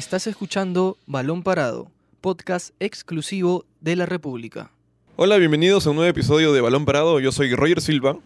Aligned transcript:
Estás 0.00 0.26
escuchando 0.26 0.96
Balón 1.04 1.42
Parado, 1.42 1.90
podcast 2.22 2.70
exclusivo 2.80 3.66
de 3.82 3.96
la 3.96 4.06
República. 4.06 4.70
Hola, 5.16 5.36
bienvenidos 5.36 5.86
a 5.86 5.90
un 5.90 5.96
nuevo 5.96 6.08
episodio 6.08 6.54
de 6.54 6.62
Balón 6.62 6.86
Parado. 6.86 7.20
Yo 7.20 7.32
soy 7.32 7.54
Roger 7.54 7.82
Silva. 7.82 8.16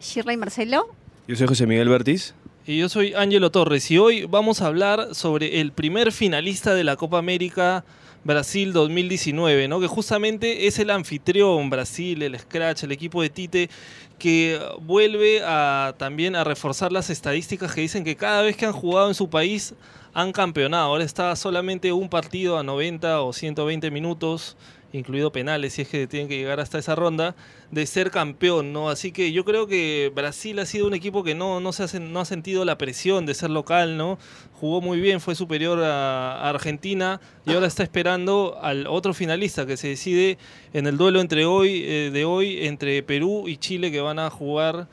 Shirley 0.00 0.36
Marcelo. 0.36 0.92
Yo 1.28 1.36
soy 1.36 1.46
José 1.46 1.68
Miguel 1.68 1.88
Bertis. 1.88 2.34
Y 2.66 2.78
yo 2.78 2.88
soy 2.88 3.14
Ángelo 3.14 3.52
Torres 3.52 3.88
y 3.92 3.98
hoy 3.98 4.24
vamos 4.24 4.62
a 4.62 4.66
hablar 4.66 5.14
sobre 5.14 5.60
el 5.60 5.70
primer 5.70 6.10
finalista 6.10 6.74
de 6.74 6.82
la 6.82 6.96
Copa 6.96 7.18
América 7.18 7.84
Brasil 8.24 8.72
2019, 8.72 9.68
¿no? 9.68 9.78
que 9.78 9.86
justamente 9.86 10.66
es 10.66 10.80
el 10.80 10.90
anfitrión 10.90 11.70
Brasil, 11.70 12.20
el 12.20 12.36
Scratch, 12.36 12.82
el 12.82 12.90
equipo 12.90 13.22
de 13.22 13.30
Tite, 13.30 13.70
que 14.18 14.60
vuelve 14.82 15.40
a, 15.44 15.94
también 15.98 16.34
a 16.34 16.42
reforzar 16.42 16.90
las 16.90 17.10
estadísticas 17.10 17.72
que 17.72 17.80
dicen 17.80 18.02
que 18.02 18.16
cada 18.16 18.42
vez 18.42 18.56
que 18.56 18.66
han 18.66 18.72
jugado 18.72 19.06
en 19.06 19.14
su 19.14 19.30
país 19.30 19.72
han 20.14 20.32
campeonado. 20.32 20.84
Ahora 20.84 21.04
está 21.04 21.34
solamente 21.36 21.92
un 21.92 22.08
partido 22.08 22.58
a 22.58 22.62
90 22.62 23.22
o 23.22 23.32
120 23.32 23.90
minutos 23.90 24.56
incluido 24.92 25.30
penales, 25.30 25.74
si 25.74 25.82
es 25.82 25.88
que 25.88 26.06
tienen 26.06 26.28
que 26.28 26.36
llegar 26.36 26.60
hasta 26.60 26.78
esa 26.78 26.94
ronda, 26.94 27.36
de 27.70 27.86
ser 27.86 28.10
campeón, 28.10 28.72
¿no? 28.72 28.90
Así 28.90 29.12
que 29.12 29.32
yo 29.32 29.44
creo 29.44 29.66
que 29.66 30.10
Brasil 30.14 30.58
ha 30.58 30.66
sido 30.66 30.86
un 30.86 30.94
equipo 30.94 31.22
que 31.22 31.34
no, 31.34 31.60
no, 31.60 31.72
se 31.72 31.84
ha, 31.84 32.00
no 32.00 32.20
ha 32.20 32.24
sentido 32.24 32.64
la 32.64 32.78
presión 32.78 33.26
de 33.26 33.34
ser 33.34 33.50
local, 33.50 33.96
¿no? 33.96 34.18
Jugó 34.60 34.80
muy 34.80 35.00
bien, 35.00 35.20
fue 35.20 35.34
superior 35.34 35.82
a, 35.82 36.48
Argentina 36.48 37.20
y 37.46 37.52
ahora 37.52 37.66
está 37.66 37.82
esperando 37.82 38.58
al 38.60 38.86
otro 38.86 39.14
finalista 39.14 39.66
que 39.66 39.76
se 39.76 39.88
decide 39.88 40.38
en 40.72 40.86
el 40.86 40.96
duelo 40.96 41.20
entre 41.20 41.44
hoy, 41.44 41.84
eh, 41.84 42.10
de 42.12 42.24
hoy 42.24 42.66
entre 42.66 43.02
Perú 43.02 43.44
y 43.46 43.56
Chile 43.56 43.92
que 43.92 44.00
van 44.00 44.18
a 44.18 44.30
jugar 44.30 44.88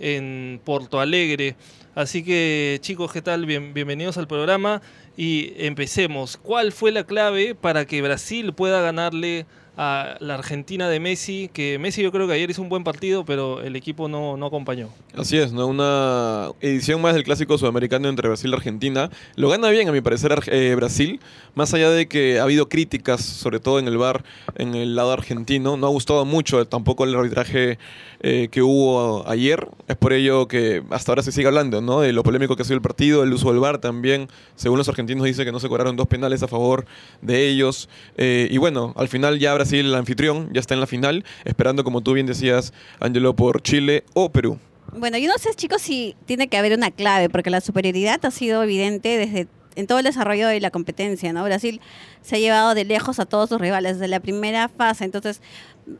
en 0.00 0.60
Porto 0.64 1.00
Alegre. 1.00 1.56
Así 1.94 2.22
que 2.22 2.78
chicos, 2.82 3.12
¿qué 3.12 3.22
tal? 3.22 3.46
bienvenidos 3.46 4.18
al 4.18 4.28
programa 4.28 4.82
y 5.16 5.52
empecemos. 5.56 6.36
¿Cuál 6.36 6.72
fue 6.72 6.92
la 6.92 7.04
clave 7.04 7.54
para 7.54 7.86
que 7.86 8.02
Brasil 8.02 8.52
pueda 8.52 8.80
ganarle 8.82 9.46
a 9.76 10.16
la 10.20 10.34
Argentina 10.34 10.88
de 10.88 11.00
Messi, 11.00 11.50
que 11.52 11.78
Messi 11.78 12.02
yo 12.02 12.10
creo 12.10 12.26
que 12.26 12.32
ayer 12.32 12.50
hizo 12.50 12.62
un 12.62 12.68
buen 12.68 12.82
partido, 12.82 13.24
pero 13.24 13.60
el 13.60 13.76
equipo 13.76 14.08
no, 14.08 14.36
no 14.36 14.46
acompañó. 14.46 14.88
Así 15.14 15.36
es, 15.36 15.52
¿no? 15.52 15.66
una 15.76 16.50
edición 16.60 17.00
más 17.00 17.14
del 17.14 17.24
clásico 17.24 17.58
sudamericano 17.58 18.08
entre 18.08 18.28
Brasil 18.28 18.50
y 18.50 18.54
Argentina. 18.54 19.10
Lo 19.36 19.48
gana 19.48 19.68
bien, 19.70 19.88
a 19.88 19.92
mi 19.92 20.00
parecer, 20.00 20.38
eh, 20.46 20.74
Brasil, 20.74 21.20
más 21.54 21.74
allá 21.74 21.90
de 21.90 22.06
que 22.06 22.38
ha 22.38 22.44
habido 22.44 22.68
críticas, 22.68 23.22
sobre 23.22 23.60
todo 23.60 23.78
en 23.78 23.88
el 23.88 23.98
bar, 23.98 24.24
en 24.56 24.74
el 24.74 24.94
lado 24.94 25.12
argentino. 25.12 25.76
No 25.76 25.86
ha 25.86 25.90
gustado 25.90 26.24
mucho 26.24 26.66
tampoco 26.66 27.04
el 27.04 27.14
arbitraje 27.14 27.78
eh, 28.20 28.48
que 28.50 28.62
hubo 28.62 29.28
ayer. 29.28 29.68
Es 29.88 29.96
por 29.96 30.12
ello 30.12 30.48
que 30.48 30.82
hasta 30.90 31.12
ahora 31.12 31.22
se 31.22 31.32
sigue 31.32 31.46
hablando, 31.46 31.80
¿no? 31.80 32.00
De 32.00 32.12
lo 32.12 32.22
polémico 32.22 32.56
que 32.56 32.62
ha 32.62 32.64
sido 32.64 32.76
el 32.76 32.82
partido, 32.82 33.22
el 33.22 33.32
uso 33.32 33.50
del 33.50 33.60
bar 33.60 33.78
también. 33.78 34.28
Según 34.54 34.78
los 34.78 34.88
argentinos 34.88 35.24
dice 35.24 35.44
que 35.44 35.52
no 35.52 35.60
se 35.60 35.68
cobraron 35.68 35.96
dos 35.96 36.06
penales 36.06 36.42
a 36.42 36.48
favor 36.48 36.86
de 37.20 37.48
ellos. 37.48 37.88
Eh, 38.16 38.48
y 38.50 38.58
bueno, 38.58 38.94
al 38.96 39.08
final 39.08 39.38
ya 39.38 39.54
Brasil, 39.54 39.65
el 39.72 39.94
anfitrión, 39.94 40.50
ya 40.52 40.60
está 40.60 40.74
en 40.74 40.80
la 40.80 40.86
final, 40.86 41.24
esperando, 41.44 41.84
como 41.84 42.00
tú 42.00 42.12
bien 42.12 42.26
decías, 42.26 42.72
Angelo, 43.00 43.34
por 43.34 43.62
Chile 43.62 44.04
o 44.14 44.30
Perú. 44.30 44.58
Bueno, 44.96 45.18
yo 45.18 45.28
no 45.28 45.36
sé, 45.38 45.50
chicos, 45.54 45.82
si 45.82 46.14
tiene 46.26 46.48
que 46.48 46.56
haber 46.56 46.72
una 46.72 46.90
clave, 46.90 47.28
porque 47.28 47.50
la 47.50 47.60
superioridad 47.60 48.24
ha 48.24 48.30
sido 48.30 48.62
evidente 48.62 49.18
desde 49.18 49.48
en 49.76 49.86
todo 49.86 49.98
el 49.98 50.04
desarrollo 50.04 50.48
de 50.48 50.58
la 50.58 50.70
competencia, 50.70 51.32
¿no? 51.32 51.44
Brasil 51.44 51.80
se 52.22 52.36
ha 52.36 52.38
llevado 52.38 52.74
de 52.74 52.84
lejos 52.84 53.20
a 53.20 53.26
todos 53.26 53.50
sus 53.50 53.60
rivales 53.60 53.94
desde 53.96 54.08
la 54.08 54.20
primera 54.20 54.68
fase, 54.68 55.04
entonces 55.04 55.42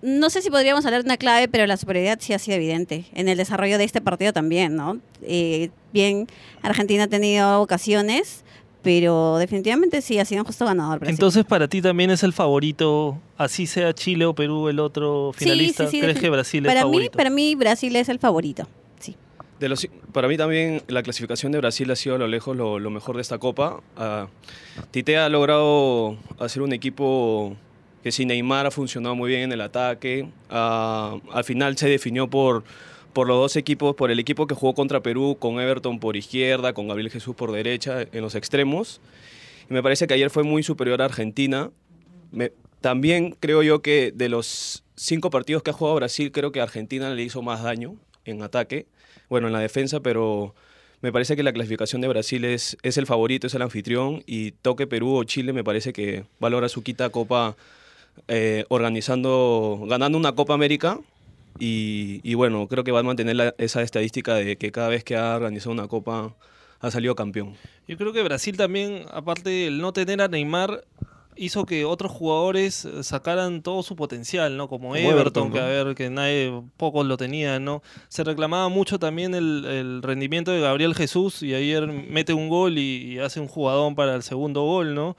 no 0.03 0.31
sé 0.31 0.42
si 0.42 0.50
podríamos 0.50 0.84
hablar 0.84 1.03
de 1.03 1.09
una 1.09 1.17
clave, 1.17 1.47
pero 1.47 1.67
la 1.67 1.77
superioridad 1.77 2.19
sí 2.20 2.33
ha 2.33 2.39
sido 2.39 2.56
evidente 2.56 3.05
en 3.12 3.28
el 3.28 3.37
desarrollo 3.37 3.78
de 3.78 3.84
este 3.84 4.00
partido 4.00 4.33
también, 4.33 4.75
¿no? 4.75 4.98
Eh, 5.22 5.70
bien, 5.92 6.27
Argentina 6.62 7.05
ha 7.05 7.09
tenido 7.09 7.61
ocasiones, 7.61 8.44
pero 8.86 9.38
definitivamente 9.38 10.00
sí 10.00 10.20
ha 10.20 10.24
sido 10.24 10.42
un 10.42 10.46
justo 10.46 10.64
ganador. 10.64 11.00
Entonces, 11.08 11.44
para 11.44 11.66
ti 11.66 11.82
también 11.82 12.08
es 12.12 12.22
el 12.22 12.32
favorito, 12.32 13.20
así 13.36 13.66
sea 13.66 13.92
Chile 13.92 14.26
o 14.26 14.32
Perú 14.32 14.69
el 14.69 14.78
otro 14.78 15.32
finalista. 15.34 15.88
¿Crees 15.88 16.20
que 16.20 16.30
Brasil 16.30 16.64
es 16.64 16.70
para 16.70 16.82
favorito? 16.82 17.10
Mí, 17.10 17.16
para 17.16 17.30
mí, 17.30 17.56
Brasil 17.56 17.96
es 17.96 18.08
el 18.08 18.20
favorito. 18.20 18.69
Sí. 19.00 19.16
De 19.58 19.69
los, 19.69 19.88
para 20.12 20.28
mí 20.28 20.36
también 20.36 20.82
la 20.86 21.02
clasificación 21.02 21.50
de 21.50 21.58
Brasil 21.58 21.91
ha 21.91 21.96
sido 21.96 22.14
a 22.14 22.19
lo 22.19 22.28
lejos 22.28 22.56
lo, 22.56 22.78
mejor 22.91 23.16
de 23.16 23.22
esta 23.22 23.38
Copa. 23.38 23.80
Uh, 23.98 24.28
Tite 24.92 25.19
ha 25.19 25.28
logrado 25.28 26.16
hacer 26.38 26.62
un 26.62 26.72
equipo 26.72 27.56
que 28.04 28.12
sin 28.12 28.28
Neymar 28.28 28.66
ha 28.66 28.70
funcionado 28.70 29.16
muy 29.16 29.30
bien 29.30 29.42
en 29.42 29.52
el 29.52 29.62
ataque. 29.62 30.28
Uh, 30.48 30.54
al 31.32 31.42
final 31.42 31.76
se 31.76 31.88
definió 31.88 32.30
por 32.30 32.62
por 33.16 33.28
los 33.28 33.38
dos 33.38 33.56
equipos, 33.56 33.94
por 33.94 34.10
el 34.10 34.19
equipo 34.19 34.47
que 34.47 34.54
jugó 34.54 34.75
contra 34.75 35.00
Perú, 35.00 35.38
con 35.41 35.59
Everton 35.59 35.99
por 36.00 36.19
izquierda, 36.19 36.75
con 36.75 36.87
Gabriel 36.87 37.10
Jesús 37.10 37.34
por 37.34 37.50
derecha, 37.50 38.03
en 38.03 38.21
los 38.21 38.34
extremos. 38.34 39.00
Me 39.71 39.82
parece 39.82 40.06
que 40.06 40.12
ayer 40.12 40.28
fue 40.28 40.43
muy 40.43 40.62
superior 40.62 41.00
a 41.00 41.06
Argentina. 41.06 41.71
también 42.82 43.34
creo 43.41 43.62
yo 43.62 43.81
que 43.81 44.12
de 44.15 44.28
los 44.28 44.84
cinco 44.97 45.31
partidos 45.31 45.62
que 45.62 45.71
ha 45.71 45.72
jugado 45.72 45.97
Brasil, 45.97 46.31
creo 46.31 46.53
que 46.53 46.60
Argentina 46.60 47.09
le 47.09 47.22
hizo 47.22 47.41
más 47.41 47.62
daño 47.62 47.97
en 48.26 48.43
ataque, 48.43 48.84
bueno, 49.31 49.47
en 49.47 49.55
la 49.55 49.60
defensa, 49.60 50.00
pero 50.00 50.55
me 51.00 51.10
parece 51.10 51.37
que 51.37 51.43
la 51.43 51.55
clasificación 51.55 52.03
de 52.03 52.09
Brasil 52.09 52.44
es, 52.44 52.76
es 52.82 52.99
el 52.99 53.06
favorito, 53.06 53.47
es 53.47 53.55
el 53.55 53.62
anfitrión, 53.62 54.25
y 54.26 54.50
toque 54.50 54.87
Perú 54.87 55.16
o 55.16 55.25
Chile 55.25 55.55
me 55.55 55.65
parece 55.65 55.94
que 55.94 56.25
valora 56.38 56.69
su 56.69 56.82
quita 56.82 57.09
copa 57.09 57.56
eh, 58.28 58.66
organizando, 58.69 59.87
ganando 59.88 60.19
una 60.19 60.34
Copa 60.34 60.53
América 60.53 61.00
y, 61.59 62.34
bueno, 62.34 62.67
creo 62.69 62.84
que 62.84 62.93
va 62.93 63.00
a 63.00 63.03
mantener 63.03 63.55
esa 63.59 63.83
estadística 63.83 64.34
de 64.34 64.56
que 64.56 64.72
cada 64.72 64.89
vez 64.89 65.05
que 65.05 65.17
ha 65.17 65.34
organizado 65.37 65.72
una 65.72 65.89
copa 65.89 66.34
ha 66.81 66.91
salido 66.91 67.15
campeón. 67.15 67.55
Yo 67.89 67.97
creo 67.97 68.12
que 68.12 68.22
Brasil 68.22 68.56
también, 68.56 69.05
aparte 69.12 69.50
del 69.50 69.81
no 69.81 69.93
tener 69.93 70.21
a 70.21 70.28
Neymar, 70.28 70.84
hizo 71.37 71.67
que 71.67 71.84
otros 71.84 72.11
jugadores 72.12 72.89
sacaran 73.03 73.62
todo 73.62 73.83
su 73.83 73.94
potencial, 73.94 74.56
¿no? 74.56 74.69
Como, 74.69 74.97
Everton, 74.97 75.53
que 75.53 75.61
a 75.61 75.67
ver, 75.67 75.94
que 75.94 76.11
nadie, 76.11 76.62
pocos 76.77 77.06
lo 77.06 77.17
tenían, 77.17 77.65
¿no? 77.65 77.83
Se 78.09 78.25
reclamaba 78.25 78.69
mucho 78.69 78.99
también 78.99 79.34
el, 79.34 80.03
rendimiento 80.03 80.50
de 80.50 80.61
Gabriel 80.61 80.94
Jesús 80.94 81.43
y 81.43 81.55
ayer 81.55 81.87
mete 81.87 82.33
un 82.33 82.49
gol 82.49 82.78
y, 82.78 83.15
y, 83.15 83.19
hace 83.19 83.41
un 83.41 83.49
jugadón 83.49 83.94
para 83.94 84.15
el 84.15 84.23
segundo 84.23 84.62
gol, 84.62 84.94
¿no? 84.94 85.17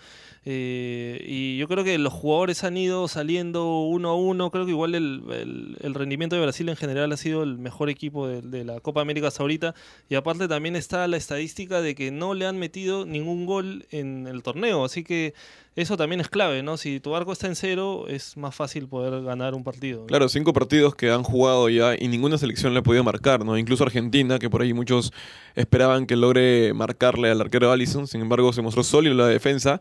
Eh, 0.49 1.25
y 1.27 1.57
yo 1.57 1.67
creo 1.67 1.83
que 1.83 1.97
los 1.97 2.13
jugadores 2.13 2.63
han 2.63 2.77
ido 2.77 3.09
saliendo 3.09 3.81
uno 3.81 4.11
a 4.11 4.15
uno. 4.15 4.49
Creo 4.49 4.63
que 4.63 4.71
igual 4.71 4.95
el, 4.95 5.75
el, 5.81 5.93
rendimiento 5.93 6.37
de 6.37 6.41
Brasil 6.41 6.69
en 6.69 6.77
general 6.77 7.11
ha 7.11 7.17
sido 7.17 7.43
el 7.43 7.57
mejor 7.57 7.89
equipo 7.89 8.29
de, 8.29 8.63
la 8.63 8.79
Copa 8.79 9.01
América 9.01 9.27
hasta 9.27 9.43
ahorita. 9.43 9.75
Y 10.07 10.15
aparte 10.15 10.47
también 10.47 10.77
está 10.77 11.05
la 11.09 11.17
estadística 11.17 11.81
de 11.81 11.95
que 11.95 12.11
no 12.11 12.33
le 12.33 12.45
han 12.45 12.57
metido 12.59 13.05
ningún 13.05 13.45
gol 13.45 13.87
en 13.91 14.25
el 14.25 14.41
torneo. 14.41 14.85
Así 14.85 15.03
que 15.03 15.33
eso 15.77 15.95
también 15.95 16.19
es 16.19 16.27
clave, 16.27 16.63
¿no? 16.63 16.75
Si 16.75 16.99
tu 16.99 17.15
arco 17.15 17.31
está 17.31 17.45
en 17.45 17.55
cero, 17.55 18.05
es 18.07 18.35
más 18.35 18.55
fácil 18.55 18.87
poder 18.87 19.23
ganar 19.23 19.53
un 19.53 19.63
partido. 19.63 20.07
Claro, 20.07 20.27
cinco 20.27 20.51
partidos 20.51 20.95
que 20.95 21.11
han 21.11 21.21
jugado 21.21 21.69
ya 21.69 21.95
y 21.95 22.07
ninguna 22.07 22.39
selección 22.39 22.73
le 22.73 22.79
ha 22.79 22.83
podido 22.83 23.03
marcar, 23.03 23.45
¿no? 23.45 23.55
Incluso 23.59 23.83
Argentina, 23.83 24.39
que 24.39 24.49
por 24.49 24.63
ahí 24.63 24.73
muchos 24.73 25.13
esperaban 25.53 26.07
que 26.07 26.15
logre 26.15 26.73
marcarle 26.73 27.29
al 27.29 27.41
arquero 27.41 27.71
Allison. 27.71 28.07
Sin 28.07 28.21
embargo, 28.21 28.51
se 28.53 28.63
mostró 28.63 28.83
sólido 28.83 29.13
la 29.13 29.27
defensa 29.27 29.79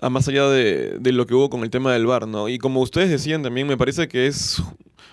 a 0.00 0.10
más 0.10 0.26
allá 0.26 0.48
de, 0.48 0.98
lo 1.12 1.24
que 1.26 1.34
hubo 1.34 1.50
con 1.50 1.62
el 1.62 1.70
tema 1.70 1.92
del 1.92 2.06
VAR, 2.06 2.26
¿no? 2.26 2.48
Y 2.48 2.58
como 2.58 2.80
ustedes 2.80 3.08
decían 3.08 3.44
también, 3.44 3.68
me 3.68 3.76
parece 3.76 4.08
que 4.08 4.26
es 4.26 4.60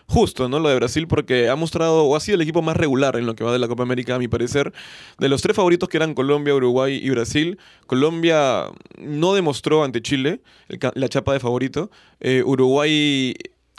justo, 0.07 0.49
¿no? 0.49 0.59
Lo 0.59 0.69
de 0.69 0.75
Brasil 0.75 1.07
porque 1.07 1.49
ha 1.49 1.55
mostrado 1.55 2.05
o 2.05 2.16
ha 2.16 2.19
sido 2.19 2.35
el 2.35 2.41
equipo 2.41 2.61
más 2.61 2.77
regular 2.77 3.16
en 3.16 3.25
lo 3.25 3.35
que 3.35 3.43
va 3.43 3.51
de 3.51 3.59
la 3.59 3.67
Copa 3.67 3.83
América, 3.83 4.16
a 4.16 4.19
mi 4.19 4.27
parecer. 4.27 4.73
De 5.19 5.29
los 5.29 5.41
tres 5.41 5.55
favoritos 5.55 5.89
que 5.89 5.97
eran 5.97 6.13
Colombia, 6.13 6.53
Uruguay 6.55 6.99
y 7.01 7.09
Brasil, 7.09 7.57
Colombia 7.88 8.66
no 8.97 9.33
demostró 9.33 9.83
ante 9.83 10.01
Chile 10.01 10.41
la 10.67 11.09
chapa 11.09 11.33
de 11.33 11.39
favorito. 11.39 11.89
Eh, 12.19 12.43
Uruguay 12.45 13.35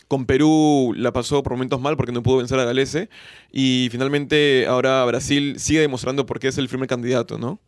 con 0.08 0.26
Perú 0.26 0.94
la 0.96 1.12
pasó 1.12 1.42
por 1.42 1.52
momentos 1.52 1.80
mal 1.80 1.96
porque 1.96 2.12
no 2.12 2.22
pudo 2.22 2.38
vencer 2.38 2.58
a 2.58 2.64
Galese. 2.64 3.08
Y 3.52 3.88
finalmente 3.90 4.66
ahora 4.68 5.04
Brasil 5.04 5.58
sigue 5.58 5.80
demostrando 5.80 6.26
por 6.26 6.38
qué 6.38 6.48
es 6.48 6.58
el 6.58 6.68
primer 6.68 6.88
candidato, 6.88 7.38
¿no? 7.38 7.60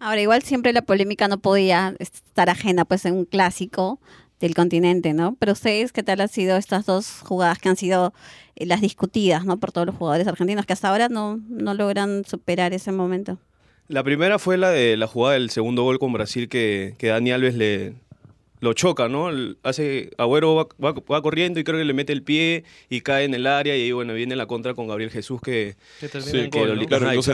Ahora, 0.00 0.20
igual 0.20 0.42
siempre 0.42 0.72
la 0.72 0.82
polémica 0.82 1.26
no 1.26 1.38
podía 1.38 1.94
estar 1.98 2.48
ajena 2.48 2.84
pues 2.84 3.04
en 3.04 3.14
un 3.14 3.24
clásico 3.24 3.98
del 4.40 4.54
continente, 4.54 5.12
¿no? 5.14 5.36
Pero 5.38 5.52
ustedes, 5.52 5.92
¿qué 5.92 6.02
tal 6.02 6.20
han 6.20 6.28
sido 6.28 6.56
estas 6.56 6.86
dos 6.86 7.20
jugadas 7.24 7.58
que 7.58 7.68
han 7.68 7.76
sido 7.76 8.12
eh, 8.56 8.66
las 8.66 8.80
discutidas, 8.80 9.44
¿no? 9.44 9.58
Por 9.58 9.72
todos 9.72 9.86
los 9.86 9.96
jugadores 9.96 10.26
argentinos 10.26 10.66
que 10.66 10.72
hasta 10.72 10.88
ahora 10.88 11.08
no, 11.08 11.40
no 11.48 11.74
logran 11.74 12.24
superar 12.24 12.72
ese 12.72 12.92
momento. 12.92 13.38
La 13.88 14.02
primera 14.02 14.38
fue 14.38 14.58
la 14.58 14.70
de 14.70 14.96
la 14.96 15.06
jugada 15.06 15.34
del 15.34 15.50
segundo 15.50 15.82
gol 15.82 15.98
con 15.98 16.12
Brasil 16.12 16.48
que, 16.48 16.94
que 16.98 17.08
Dani 17.08 17.30
Alves 17.30 17.54
le, 17.54 17.94
lo 18.60 18.72
choca, 18.72 19.08
¿no? 19.08 19.30
Hace, 19.62 20.10
Agüero 20.18 20.68
va, 20.82 21.22
corriendo 21.22 21.60
y 21.60 21.64
creo 21.64 21.78
que 21.78 21.84
le 21.84 21.92
mete 21.92 22.12
el 22.12 22.22
pie 22.22 22.64
y 22.88 23.00
cae 23.00 23.24
en 23.24 23.34
el 23.34 23.46
área 23.46 23.76
y 23.76 23.82
ahí, 23.82 23.92
bueno, 23.92 24.14
viene 24.14 24.36
la 24.36 24.46
contra 24.46 24.74
con 24.74 24.88
Gabriel 24.88 25.10
Jesús 25.10 25.40
que... 25.40 25.76
Que 26.00 26.08
termina 26.08 26.48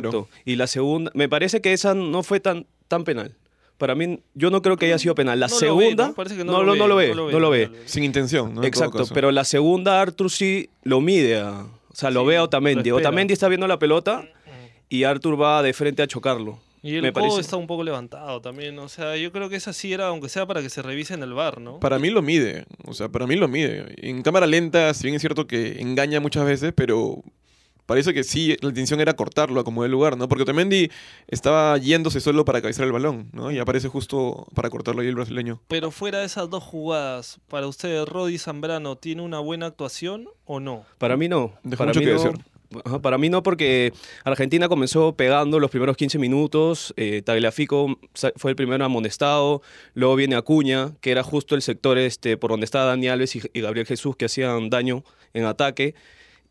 lo, 0.00 0.28
Y 0.44 0.56
la 0.56 0.66
segunda, 0.66 1.10
me 1.14 1.28
parece 1.28 1.60
que 1.60 1.72
esa 1.72 1.94
no 1.94 2.22
fue 2.22 2.40
tan, 2.40 2.66
tan 2.88 3.04
penal. 3.04 3.34
Para 3.78 3.94
mí, 3.94 4.20
yo 4.34 4.50
no 4.50 4.62
creo 4.62 4.76
que 4.76 4.86
haya 4.86 4.98
sido 4.98 5.14
penal. 5.14 5.40
La 5.40 5.48
segunda, 5.48 6.08
¿no? 6.08 6.14
Parece 6.14 6.36
que 6.36 6.44
no, 6.44 6.62
lo, 6.62 6.72
ve, 6.96 7.14
no, 7.14 7.40
lo 7.40 7.50
ve, 7.50 7.70
Sin 7.86 8.04
intención, 8.04 8.54
¿no? 8.54 8.62
Exacto, 8.64 9.04
pero 9.12 9.32
la 9.32 9.44
segunda 9.44 10.00
Arthur 10.00 10.30
sí 10.30 10.70
lo 10.84 11.00
mide, 11.00 11.42
o 11.42 11.68
sea, 11.92 12.10
lo 12.10 12.24
ve 12.24 12.36
a 12.36 12.44
Otamendi. 12.44 12.90
Otamendi 12.90 13.32
está 13.32 13.48
viendo 13.48 13.66
la 13.66 13.78
pelota 13.78 14.24
y 14.88 15.04
Arthur 15.04 15.40
va 15.40 15.62
de 15.62 15.72
frente 15.72 16.02
a 16.02 16.06
chocarlo. 16.06 16.58
Y 16.82 16.96
el 16.96 17.02
Me 17.02 17.12
codo 17.14 17.22
parece- 17.24 17.40
está 17.40 17.56
un 17.56 17.66
poco 17.66 17.82
levantado 17.82 18.42
también. 18.42 18.78
O 18.78 18.90
sea, 18.90 19.16
yo 19.16 19.32
creo 19.32 19.48
que 19.48 19.56
esa 19.56 19.72
sí 19.72 19.94
era, 19.94 20.08
aunque 20.08 20.28
sea 20.28 20.44
para 20.44 20.60
que 20.60 20.68
se 20.68 20.82
revise 20.82 21.14
en 21.14 21.22
el 21.22 21.32
bar, 21.32 21.58
¿no? 21.58 21.80
Para 21.80 21.98
mí 21.98 22.10
lo 22.10 22.20
mide, 22.20 22.66
o 22.84 22.92
sea, 22.92 23.08
para 23.08 23.26
mí 23.26 23.36
lo 23.36 23.48
mide. 23.48 23.94
En 23.96 24.22
cámara 24.22 24.46
lenta, 24.46 24.92
si 24.92 25.04
bien 25.04 25.14
es 25.14 25.22
cierto 25.22 25.46
que 25.46 25.80
engaña 25.80 26.20
muchas 26.20 26.44
veces, 26.44 26.74
pero 26.76 27.22
parece 27.86 28.14
que 28.14 28.24
sí, 28.24 28.56
la 28.60 28.68
intención 28.68 29.00
era 29.00 29.14
cortarlo 29.14 29.60
a 29.60 29.64
como 29.64 29.82
de 29.82 29.88
lugar, 29.88 30.16
¿no? 30.16 30.28
Porque 30.28 30.42
Otamendi 30.42 30.90
estaba 31.28 31.76
yéndose 31.78 32.20
solo 32.20 32.44
para 32.44 32.60
cabecear 32.60 32.86
el 32.86 32.92
balón, 32.92 33.28
¿no? 33.32 33.50
Y 33.50 33.58
aparece 33.58 33.88
justo 33.88 34.46
para 34.54 34.70
cortarlo 34.70 35.02
ahí 35.02 35.08
el 35.08 35.14
brasileño. 35.14 35.60
Pero 35.68 35.90
fuera 35.90 36.20
de 36.20 36.26
esas 36.26 36.48
dos 36.50 36.62
jugadas, 36.62 37.38
para 37.48 37.66
usted, 37.66 38.04
Rodi 38.04 38.38
Zambrano, 38.38 38.96
¿tiene 38.96 39.22
una 39.22 39.38
buena 39.40 39.66
actuación 39.66 40.28
o 40.44 40.60
no? 40.60 40.84
Para 40.98 41.16
mí 41.16 41.28
no. 41.28 41.52
Dejó 41.62 41.78
para 41.78 41.88
mucho 41.88 42.00
mí 42.00 42.06
que 42.06 42.12
no. 42.14 42.54
Ajá, 42.84 43.00
Para 43.00 43.18
mí 43.18 43.28
no, 43.28 43.42
porque 43.42 43.92
Argentina 44.24 44.68
comenzó 44.68 45.14
pegando 45.14 45.60
los 45.60 45.70
primeros 45.70 45.96
15 45.96 46.18
minutos. 46.18 46.92
Eh, 46.96 47.22
Tagliafico 47.22 47.98
fue 48.36 48.50
el 48.50 48.56
primero 48.56 48.84
amonestado. 48.84 49.62
Luego 49.94 50.16
viene 50.16 50.34
Acuña, 50.34 50.92
que 51.00 51.12
era 51.12 51.22
justo 51.22 51.54
el 51.54 51.62
sector 51.62 51.98
este, 51.98 52.36
por 52.36 52.50
donde 52.50 52.64
estaba 52.64 52.86
Dani 52.86 53.08
Alves 53.08 53.36
y, 53.36 53.42
y 53.52 53.60
Gabriel 53.60 53.86
Jesús, 53.86 54.16
que 54.16 54.24
hacían 54.24 54.70
daño 54.70 55.04
en 55.34 55.44
ataque. 55.44 55.94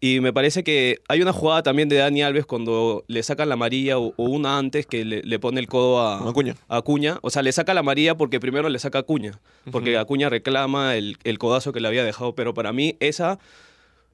Y 0.06 0.20
me 0.20 0.34
parece 0.34 0.66
que 0.66 1.00
hay 1.08 1.22
una 1.22 1.32
jugada 1.32 1.64
también 1.64 1.88
de 1.88 1.96
Dani 1.96 2.24
Alves 2.24 2.46
cuando 2.46 3.06
le 3.08 3.24
sacan 3.24 3.48
la 3.48 3.54
amarilla 3.54 3.98
o, 3.98 4.14
o 4.18 4.24
una 4.26 4.58
antes 4.58 4.86
que 4.86 5.06
le, 5.06 5.24
le 5.24 5.40
pone 5.40 5.62
el 5.62 5.68
codo 5.68 6.02
a, 6.02 6.30
Acuña. 6.30 6.58
a 6.68 6.76
Acuña. 6.76 7.20
O 7.22 7.30
sea, 7.30 7.42
le 7.42 7.54
saca 7.54 7.74
la 7.74 7.80
amarilla 7.80 8.18
porque 8.18 8.42
primero 8.42 8.68
le 8.68 8.80
saca 8.80 8.98
a 8.98 9.02
Acuña. 9.02 9.40
Porque. 9.72 9.98
Acuña 9.98 10.28
reclama 10.28 10.98
el, 10.98 11.16
el 11.24 11.40
codazo 11.40 11.72
que 11.72 11.80
le 11.80 11.88
había 11.88 12.04
dejado. 12.04 12.36
Pero 12.36 12.54
para 12.54 12.74
mí 12.74 12.98
esa 13.00 13.40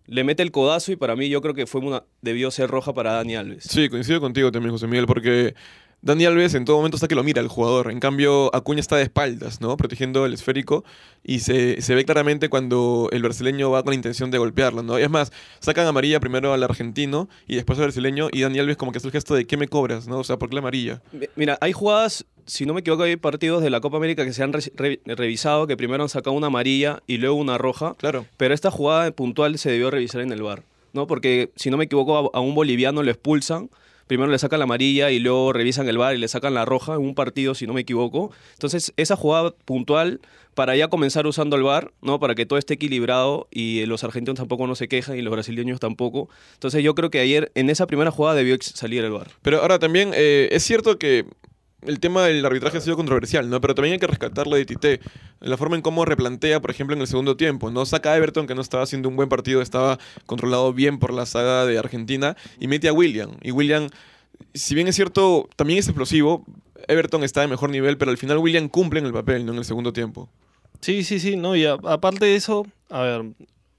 le 0.06 0.24
mete 0.24 0.44
el 0.44 0.52
codazo 0.52 0.92
y 0.92 0.96
para 0.96 1.16
mí 1.16 1.28
yo 1.28 1.42
creo 1.42 1.56
que 1.56 1.66
fue 1.66 1.82
una 1.82 2.04
debió 2.22 2.52
ser 2.52 2.70
roja 2.70 2.94
para 2.94 3.14
Dani 3.14 3.36
Alves. 3.36 3.64
Sí, 3.64 3.90
coincido 3.90 4.22
contigo 4.22 4.52
también, 4.52 4.72
José 4.72 4.86
Miguel, 4.86 5.08
porque 5.08 5.56
Dani 6.02 6.26
Alves 6.26 6.54
en 6.54 6.64
todo 6.64 6.78
momento 6.78 6.96
está 6.96 7.10
que 7.10 7.16
lo 7.16 7.24
mira 7.24 7.42
el 7.42 7.50
jugador. 7.50 7.92
En 7.92 8.00
cambio, 8.00 8.54
Acuña 8.56 8.80
está 8.80 8.96
de 8.96 9.04
espaldas, 9.04 9.60
¿no? 9.60 9.76
Protegiendo 9.76 10.26
el 10.26 10.34
esférico. 10.34 10.86
Y 11.26 11.40
se, 11.40 11.82
se 11.82 11.94
ve 11.94 12.06
claramente 12.06 12.48
cuando 12.48 13.10
el 13.12 13.22
brasileño 13.22 13.70
va 13.70 13.84
con 13.84 13.92
la 13.92 13.96
intención 13.96 14.32
de 14.32 14.38
golpearlo, 14.38 14.82
¿no? 14.82 14.98
Es 14.98 15.10
más, 15.10 15.34
sacan 15.60 15.86
amarilla 15.88 16.22
primero 16.22 16.54
al 16.54 16.64
argentino 16.64 17.28
y 17.48 17.56
después 17.56 17.78
al 17.80 17.86
brasileño. 17.86 18.30
Y 18.32 18.42
Dani 18.42 18.60
Alves 18.60 18.78
como 18.78 18.94
que 18.94 19.00
hace 19.00 19.08
el 19.08 19.12
gesto 19.12 19.36
de 19.36 19.46
¿qué 19.46 19.58
me 19.58 19.68
cobras, 19.68 20.08
no? 20.08 20.20
O 20.20 20.24
sea, 20.24 20.38
¿por 20.40 20.48
qué 20.50 20.56
la 20.56 20.60
amarilla? 20.60 21.02
Mi- 21.12 21.28
Mira, 21.36 21.58
hay 21.60 21.74
jugadas, 21.74 22.26
si 22.46 22.66
no 22.66 22.74
me 22.74 22.80
equivoco, 22.80 23.04
hay 23.04 23.18
partidos 23.18 23.62
de 23.62 23.70
la 23.70 23.82
Copa 23.82 23.98
América 23.98 24.24
que 24.24 24.32
se 24.32 24.42
han 24.42 24.54
re- 24.54 24.72
re- 24.76 25.02
revisado, 25.06 25.68
que 25.68 25.76
primero 25.76 26.02
han 26.04 26.10
sacado 26.10 26.34
una 26.36 26.48
amarilla 26.48 27.04
y 27.08 27.18
luego 27.18 27.36
una 27.36 27.58
roja. 27.58 27.96
Claro. 27.98 28.26
Pero 28.38 28.54
esta 28.54 28.72
jugada 28.72 29.12
puntual 29.12 29.58
se 29.58 29.70
debió 29.70 29.92
revisar 29.92 30.22
en 30.22 30.32
el 30.32 30.42
bar, 30.44 30.64
¿no? 30.94 31.08
Porque 31.08 31.52
si 31.58 31.70
no 31.70 31.76
me 31.76 31.84
equivoco, 31.84 32.32
a, 32.34 32.38
a 32.38 32.40
un 32.40 32.56
boliviano 32.56 33.04
lo 33.04 33.12
expulsan, 33.12 33.70
primero 34.10 34.32
le 34.32 34.40
sacan 34.40 34.58
la 34.58 34.64
amarilla 34.64 35.12
y 35.12 35.20
luego 35.20 35.54
revisan 35.54 35.88
el 35.88 36.00
bar 36.00 36.16
y 36.16 36.18
le 36.18 36.28
sacan 36.28 36.56
la 36.56 36.66
roja 36.66 36.96
en 36.96 37.02
un 37.02 37.14
partido, 37.14 37.54
si 37.54 37.68
no 37.68 37.74
me 37.74 37.82
equivoco. 37.82 38.32
Entonces, 38.54 38.92
esa 38.98 39.16
jugada 39.16 39.54
puntual 39.66 40.20
para 40.56 40.76
ya 40.76 40.88
comenzar 40.88 41.28
usando 41.28 41.56
el 41.56 41.62
bar, 41.62 41.92
¿no? 42.02 42.20
Para 42.20 42.34
que 42.34 42.48
todo 42.48 42.58
esté 42.58 42.74
equilibrado 42.74 43.48
y 43.52 43.86
los 43.86 44.04
argentinos 44.04 44.40
tampoco 44.40 44.66
no 44.66 44.74
se 44.74 44.88
quejan 44.88 45.16
y 45.16 45.22
los 45.22 45.32
brasileños 45.32 45.80
tampoco. 45.80 46.28
Entonces, 46.56 46.84
yo 46.84 46.96
creo 46.96 47.12
que 47.12 47.20
ayer 47.20 47.52
en 47.54 47.70
esa 47.70 47.86
primera 47.86 48.10
jugada 48.10 48.36
debió 48.36 48.58
salir 48.60 49.04
el 49.04 49.12
bar. 49.12 49.28
Pero 49.44 49.62
ahora 49.62 49.78
también 49.78 50.12
eh, 50.16 50.50
es 50.52 50.64
cierto 50.64 50.98
que 50.98 51.26
el 51.82 52.00
tema 52.00 52.24
del 52.24 52.46
arbitraje 52.46 52.78
ha 52.78 52.82
sido 52.82 52.96
controversial, 52.96 53.50
¿no? 53.50 53.62
Pero 53.62 53.76
también 53.76 53.94
hay 53.94 54.00
que 54.00 54.08
rescatar 54.08 54.48
lo 54.48 54.56
de 54.56 54.66
Tite. 54.66 55.00
La 55.40 55.58
forma 55.58 55.76
en 55.76 55.82
cómo 55.82 56.06
replantea, 56.06 56.60
por 56.60 56.72
ejemplo, 56.72 56.96
en 56.96 57.02
el 57.02 57.08
segundo 57.08 57.38
tiempo, 57.38 57.72
¿no? 57.72 57.86
Saca 57.86 58.14
a 58.14 58.18
Everton, 58.18 58.48
que 58.48 58.56
no 58.56 58.62
estaba 58.62 58.84
haciendo 58.84 59.10
un 59.10 59.16
buen 59.16 59.30
partido, 59.30 59.62
estaba 59.62 59.98
controlado 60.26 60.74
bien 60.74 61.00
por 61.00 61.14
la 61.14 61.26
saga 61.26 61.66
de 61.66 61.78
Argentina, 61.78 62.36
y 62.60 62.68
mete 62.68 62.88
a 62.88 62.94
William. 62.94 63.32
Y 63.42 63.52
William, 63.52 63.90
si 64.54 64.76
bien 64.76 64.88
es 64.88 64.96
cierto, 64.96 65.50
también 65.56 65.80
es 65.80 65.88
explosivo, 65.88 66.46
Everton 66.88 67.24
está 67.24 67.42
de 67.42 67.48
mejor 67.48 67.70
nivel, 67.70 67.98
pero 67.98 68.12
al 68.12 68.18
final 68.18 68.38
William 68.40 68.68
cumple 68.68 69.00
en 69.00 69.06
el 69.06 69.14
papel, 69.14 69.46
¿no? 69.46 69.54
En 69.54 69.60
el 69.60 69.66
segundo 69.66 69.94
tiempo. 69.94 70.30
Sí, 70.82 71.04
sí, 71.04 71.20
sí, 71.20 71.36
no, 71.36 71.56
y 71.56 71.66
aparte 71.66 72.26
de 72.26 72.36
eso, 72.36 72.66
a 72.90 73.02
ver, 73.02 73.26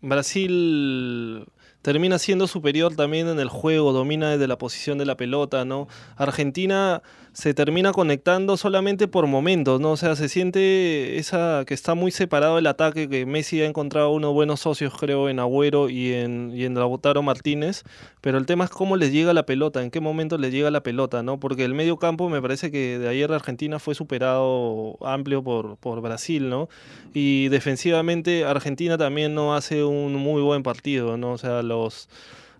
Brasil 0.00 1.46
termina 1.82 2.18
siendo 2.18 2.46
superior 2.46 2.94
también 2.94 3.28
en 3.28 3.40
el 3.40 3.48
juego, 3.48 3.92
domina 3.92 4.30
desde 4.30 4.46
la 4.46 4.58
posición 4.58 4.98
de 4.98 5.06
la 5.06 5.16
pelota, 5.16 5.64
¿no? 5.64 5.88
Argentina 6.16 7.02
se 7.32 7.54
termina 7.54 7.92
conectando 7.92 8.56
solamente 8.56 9.06
por 9.06 9.26
momentos, 9.26 9.80
¿no? 9.80 9.92
O 9.92 9.96
sea, 9.96 10.16
se 10.16 10.28
siente 10.28 11.18
esa 11.18 11.64
que 11.66 11.74
está 11.74 11.94
muy 11.94 12.10
separado 12.10 12.58
el 12.58 12.66
ataque, 12.66 13.08
que 13.08 13.24
Messi 13.24 13.62
ha 13.62 13.66
encontrado 13.66 14.10
unos 14.10 14.34
buenos 14.34 14.60
socios, 14.60 14.94
creo, 14.98 15.28
en 15.28 15.38
Agüero 15.38 15.88
y 15.88 16.12
en, 16.12 16.52
y 16.54 16.64
en 16.64 16.74
Lautaro 16.74 17.22
Martínez, 17.22 17.84
pero 18.20 18.36
el 18.36 18.46
tema 18.46 18.64
es 18.64 18.70
cómo 18.70 18.96
les 18.96 19.12
llega 19.12 19.32
la 19.32 19.46
pelota, 19.46 19.82
en 19.82 19.90
qué 19.90 20.00
momento 20.00 20.38
les 20.38 20.52
llega 20.52 20.70
la 20.70 20.82
pelota, 20.82 21.22
¿no? 21.22 21.38
Porque 21.38 21.64
el 21.64 21.74
medio 21.74 21.98
campo 21.98 22.28
me 22.28 22.42
parece 22.42 22.70
que 22.70 22.98
de 22.98 23.08
ayer 23.08 23.32
Argentina 23.32 23.78
fue 23.78 23.94
superado 23.94 24.98
amplio 25.00 25.42
por, 25.42 25.76
por 25.76 26.00
Brasil, 26.00 26.48
¿no? 26.48 26.68
Y 27.14 27.48
defensivamente 27.48 28.44
Argentina 28.44 28.98
también 28.98 29.34
no 29.34 29.54
hace 29.54 29.84
un 29.84 30.14
muy 30.14 30.42
buen 30.42 30.62
partido, 30.62 31.16
¿no? 31.16 31.32
O 31.32 31.38
sea, 31.38 31.62
los, 31.70 32.08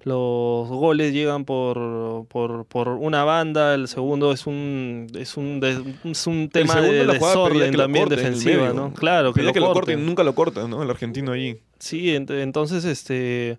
los 0.04 0.66
goles 0.68 1.12
llegan 1.12 1.44
por, 1.44 2.24
por, 2.28 2.64
por 2.64 2.88
una 2.88 3.22
banda, 3.24 3.74
el 3.74 3.86
segundo 3.86 4.32
es 4.32 4.46
un 4.46 5.06
es 5.18 5.36
un, 5.36 5.60
de- 5.60 5.84
es 6.04 6.26
un 6.26 6.48
tema 6.48 6.80
de 6.80 7.04
desorden 7.06 7.72
lo 7.72 7.82
también 7.82 8.08
defensiva. 8.08 8.72
¿no? 8.72 8.94
Claro, 8.94 9.32
que 9.34 9.40
Pedía 9.40 9.48
lo, 9.48 9.52
que 9.52 9.60
lo 9.60 9.66
corten. 9.66 9.82
corten, 9.96 10.06
nunca 10.06 10.22
lo 10.24 10.34
corta, 10.34 10.66
¿no? 10.66 10.82
El 10.82 10.88
argentino 10.90 11.32
ahí. 11.32 11.58
Sí, 11.78 12.06
ent- 12.16 12.30
entonces 12.40 12.84
este 12.84 13.58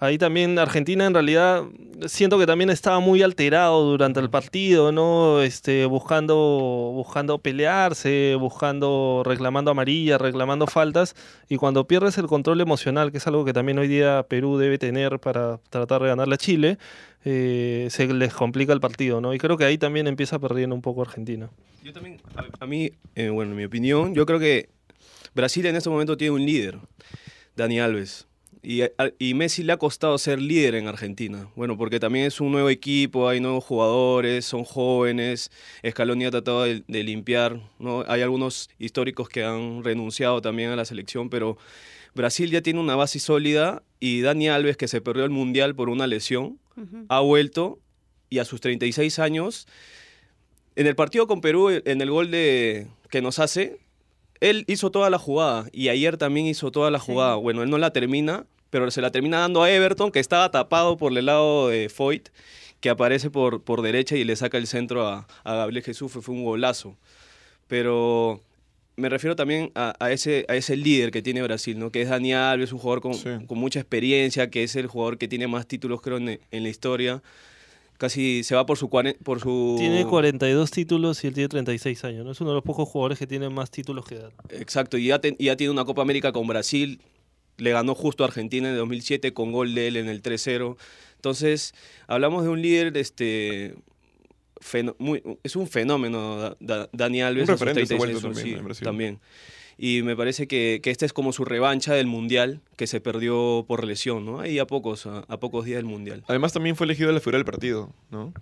ahí 0.00 0.18
también 0.18 0.58
Argentina 0.58 1.06
en 1.06 1.14
realidad 1.14 1.62
siento 2.06 2.38
que 2.38 2.46
también 2.46 2.70
estaba 2.70 2.98
muy 3.00 3.22
alterado 3.22 3.84
durante 3.84 4.18
el 4.18 4.30
partido, 4.30 4.90
¿no? 4.90 5.42
Este 5.42 5.84
buscando 5.84 6.34
buscando 6.94 7.38
pelearse, 7.38 8.36
buscando 8.40 9.22
reclamando 9.24 9.70
amarilla, 9.70 10.18
reclamando 10.18 10.66
faltas 10.66 11.14
y 11.48 11.56
cuando 11.56 11.86
pierdes 11.86 12.18
el 12.18 12.26
control 12.26 12.60
emocional, 12.60 13.12
que 13.12 13.18
es 13.18 13.26
algo 13.26 13.44
que 13.44 13.52
también 13.52 13.78
hoy 13.78 13.88
día 13.88 14.24
Perú 14.28 14.56
debe 14.56 14.78
tener 14.78 15.20
para 15.20 15.58
tratar 15.68 16.02
de 16.02 16.08
ganarle 16.08 16.34
a 16.34 16.38
Chile, 16.38 16.78
eh, 17.24 17.88
se 17.90 18.12
les 18.12 18.32
complica 18.32 18.72
el 18.72 18.80
partido, 18.80 19.20
¿no? 19.20 19.34
Y 19.34 19.38
creo 19.38 19.56
que 19.56 19.64
ahí 19.64 19.76
también 19.76 20.06
empieza 20.06 20.38
perdiendo 20.38 20.74
un 20.74 20.82
poco 20.82 21.02
Argentina. 21.02 21.50
Yo 21.84 21.92
también, 21.92 22.20
a, 22.34 22.64
a 22.64 22.66
mí, 22.66 22.92
eh, 23.14 23.28
bueno, 23.28 23.52
en 23.52 23.56
mi 23.58 23.64
opinión, 23.64 24.14
yo 24.14 24.24
creo 24.26 24.38
que 24.38 24.70
Brasil 25.34 25.66
en 25.66 25.76
este 25.76 25.90
momento 25.90 26.16
tiene 26.16 26.32
un 26.32 26.44
líder, 26.44 26.78
Dani 27.56 27.80
Alves. 27.80 28.29
Y, 28.62 29.34
Messi 29.34 29.62
le 29.62 29.72
ha 29.72 29.76
costado 29.78 30.18
ser 30.18 30.40
líder 30.40 30.74
en 30.74 30.86
Argentina. 30.86 31.48
Bueno, 31.56 31.78
porque 31.78 31.98
también 31.98 32.26
es 32.26 32.40
un 32.40 32.52
nuevo 32.52 32.68
equipo, 32.68 33.28
hay 33.28 33.40
nuevos 33.40 33.64
jugadores, 33.64 34.44
son 34.44 34.64
jóvenes. 34.64 35.50
Scaloni 35.88 36.26
ha 36.26 36.30
tratado 36.30 36.64
de, 36.64 36.82
de 36.86 37.02
limpiar, 37.02 37.60
¿no? 37.78 38.04
Hay 38.06 38.20
algunos 38.22 38.68
históricos 38.78 39.28
que 39.28 39.44
han 39.44 39.82
renunciado 39.82 40.42
también 40.42 40.70
a 40.70 40.76
la 40.76 40.84
selección, 40.84 41.30
pero 41.30 41.56
Brasil 42.14 42.50
ya 42.50 42.60
tiene 42.60 42.80
una 42.80 42.96
base 42.96 43.18
sólida 43.18 43.82
y 43.98 44.20
Dani 44.20 44.48
Alves, 44.48 44.76
que 44.76 44.88
se 44.88 45.00
perdió 45.00 45.24
el 45.24 45.30
Mundial 45.30 45.74
por 45.74 45.88
una 45.88 46.06
lesión, 46.06 46.58
ha 47.08 47.20
vuelto 47.20 47.78
y 48.30 48.38
a 48.38 48.44
sus 48.44 48.60
36 48.60 49.18
años, 49.18 49.66
en 50.76 50.86
el 50.86 50.94
partido 50.96 51.26
con 51.26 51.40
Perú, 51.40 51.68
en 51.70 52.00
el 52.00 52.10
gol 52.10 52.30
de, 52.30 52.86
que 53.10 53.20
nos 53.22 53.38
hace, 53.38 53.78
él 54.40 54.64
hizo 54.68 54.90
toda 54.90 55.10
la 55.10 55.18
jugada 55.18 55.66
y 55.72 55.88
ayer 55.88 56.16
también 56.16 56.46
hizo 56.46 56.70
toda 56.70 56.90
la 56.90 56.98
Sí. 57.00 57.06
jugada. 57.06 57.34
Bueno, 57.34 57.62
él 57.62 57.68
no 57.70 57.76
la 57.76 57.92
termina, 57.92 58.46
pero 58.70 58.90
se 58.90 59.00
la 59.00 59.10
termina 59.10 59.40
dando 59.40 59.62
a 59.62 59.70
Everton, 59.70 60.10
que 60.10 60.20
estaba 60.20 60.50
tapado 60.50 60.96
por 60.96 61.16
el 61.16 61.26
lado 61.26 61.68
de 61.68 61.88
Foyt, 61.88 62.28
que 62.80 62.88
aparece 62.90 63.28
por, 63.30 63.62
por 63.62 63.82
derecha 63.82 64.16
y 64.16 64.24
le 64.24 64.34
saca 64.36 64.56
el 64.58 64.66
centro 64.66 65.06
a, 65.06 65.26
a 65.44 65.54
Gabriel 65.54 65.82
Jesús, 65.84 66.10
fue, 66.10 66.22
fue 66.22 66.34
un 66.34 66.44
golazo. 66.44 66.96
Pero 67.68 68.40
me 68.96 69.08
refiero 69.08 69.36
también 69.36 69.70
a, 69.74 69.94
a 69.98 70.10
ese, 70.12 70.44
a 70.48 70.56
ese 70.56 70.76
líder 70.76 71.10
que 71.10 71.22
tiene 71.22 71.42
Brasil, 71.42 71.78
¿no? 71.78 71.90
que 71.90 72.02
es 72.02 72.08
Dani 72.08 72.32
Alves, 72.32 72.72
un 72.72 72.78
jugador 72.78 73.00
con, 73.00 73.14
Sí. 73.14 73.28
con 73.46 73.58
mucha 73.58 73.80
experiencia, 73.80 74.50
que 74.50 74.62
es 74.62 74.76
el 74.76 74.86
jugador 74.86 75.18
que 75.18 75.28
tiene 75.28 75.46
más 75.46 75.66
títulos, 75.66 76.00
creo, 76.00 76.16
en, 76.18 76.40
en 76.50 76.62
la 76.62 76.68
historia. 76.68 77.22
Casi 77.98 78.44
se 78.44 78.54
va 78.54 78.64
por 78.64 78.78
su... 78.78 78.88
Por 78.88 79.40
su 79.40 79.76
Tiene 79.78 80.06
42 80.06 80.70
títulos 80.70 81.22
y 81.22 81.26
él 81.26 81.34
tiene 81.34 81.48
36 81.48 82.02
años, 82.04 82.24
¿no? 82.24 82.32
Es 82.32 82.40
uno 82.40 82.50
de 82.50 82.54
los 82.54 82.64
pocos 82.64 82.88
jugadores 82.88 83.18
que 83.18 83.26
tiene 83.26 83.50
más 83.50 83.70
títulos 83.70 84.06
que 84.06 84.14
edad. 84.14 84.32
Exacto, 84.48 84.96
y 84.96 85.06
ya, 85.08 85.18
ten- 85.20 85.36
ya 85.38 85.54
tiene 85.56 85.70
una 85.70 85.84
Copa 85.84 86.00
América 86.00 86.32
con 86.32 86.46
Brasil. 86.46 87.00
Le 87.60 87.70
ganó 87.72 87.94
justo 87.94 88.24
a 88.24 88.26
Argentina 88.26 88.68
en 88.70 88.76
2007 88.76 89.32
con 89.32 89.52
gol 89.52 89.74
de 89.74 89.88
él 89.88 89.96
en 89.96 90.08
el 90.08 90.22
3-0. 90.22 90.76
Entonces, 91.16 91.74
hablamos 92.06 92.42
de 92.44 92.48
un 92.48 92.62
líder, 92.62 92.96
este, 92.96 93.74
feno- 94.60 94.96
muy- 94.98 95.22
es 95.42 95.54
un 95.56 95.66
fenómeno, 95.68 96.36
Da- 96.38 96.56
Da- 96.60 96.88
Dani 96.92 97.22
Alves. 97.22 97.48
Un 97.48 97.54
referente 97.54 97.86
se 97.86 97.94
ha 97.94 97.98
36 97.98 97.98
vuelto 97.98 98.18
años, 98.18 98.22
también 98.36 98.46
sí, 98.54 98.58
en 98.58 98.64
Brasil. 98.64 98.84
también. 98.84 99.18
Y 99.82 100.02
me 100.02 100.14
parece 100.14 100.46
que, 100.46 100.80
que 100.82 100.90
esta 100.90 101.06
es 101.06 101.12
como 101.14 101.32
su 101.32 101.44
revancha 101.46 101.94
del 101.94 102.06
Mundial, 102.06 102.60
que 102.76 102.86
se 102.86 103.00
perdió 103.00 103.64
por 103.66 103.84
lesión, 103.86 104.26
¿no? 104.26 104.40
Ahí 104.40 104.58
a 104.58 104.66
pocos, 104.66 105.06
a, 105.06 105.20
a 105.28 105.40
pocos 105.40 105.64
días 105.64 105.76
del 105.76 105.86
Mundial. 105.86 106.22
Además 106.28 106.52
también 106.52 106.76
fue 106.76 106.84
elegido 106.86 107.10
la 107.12 107.20
figura 107.20 107.38
del 107.38 107.46
partido, 107.46 107.90
¿no? 108.10 108.32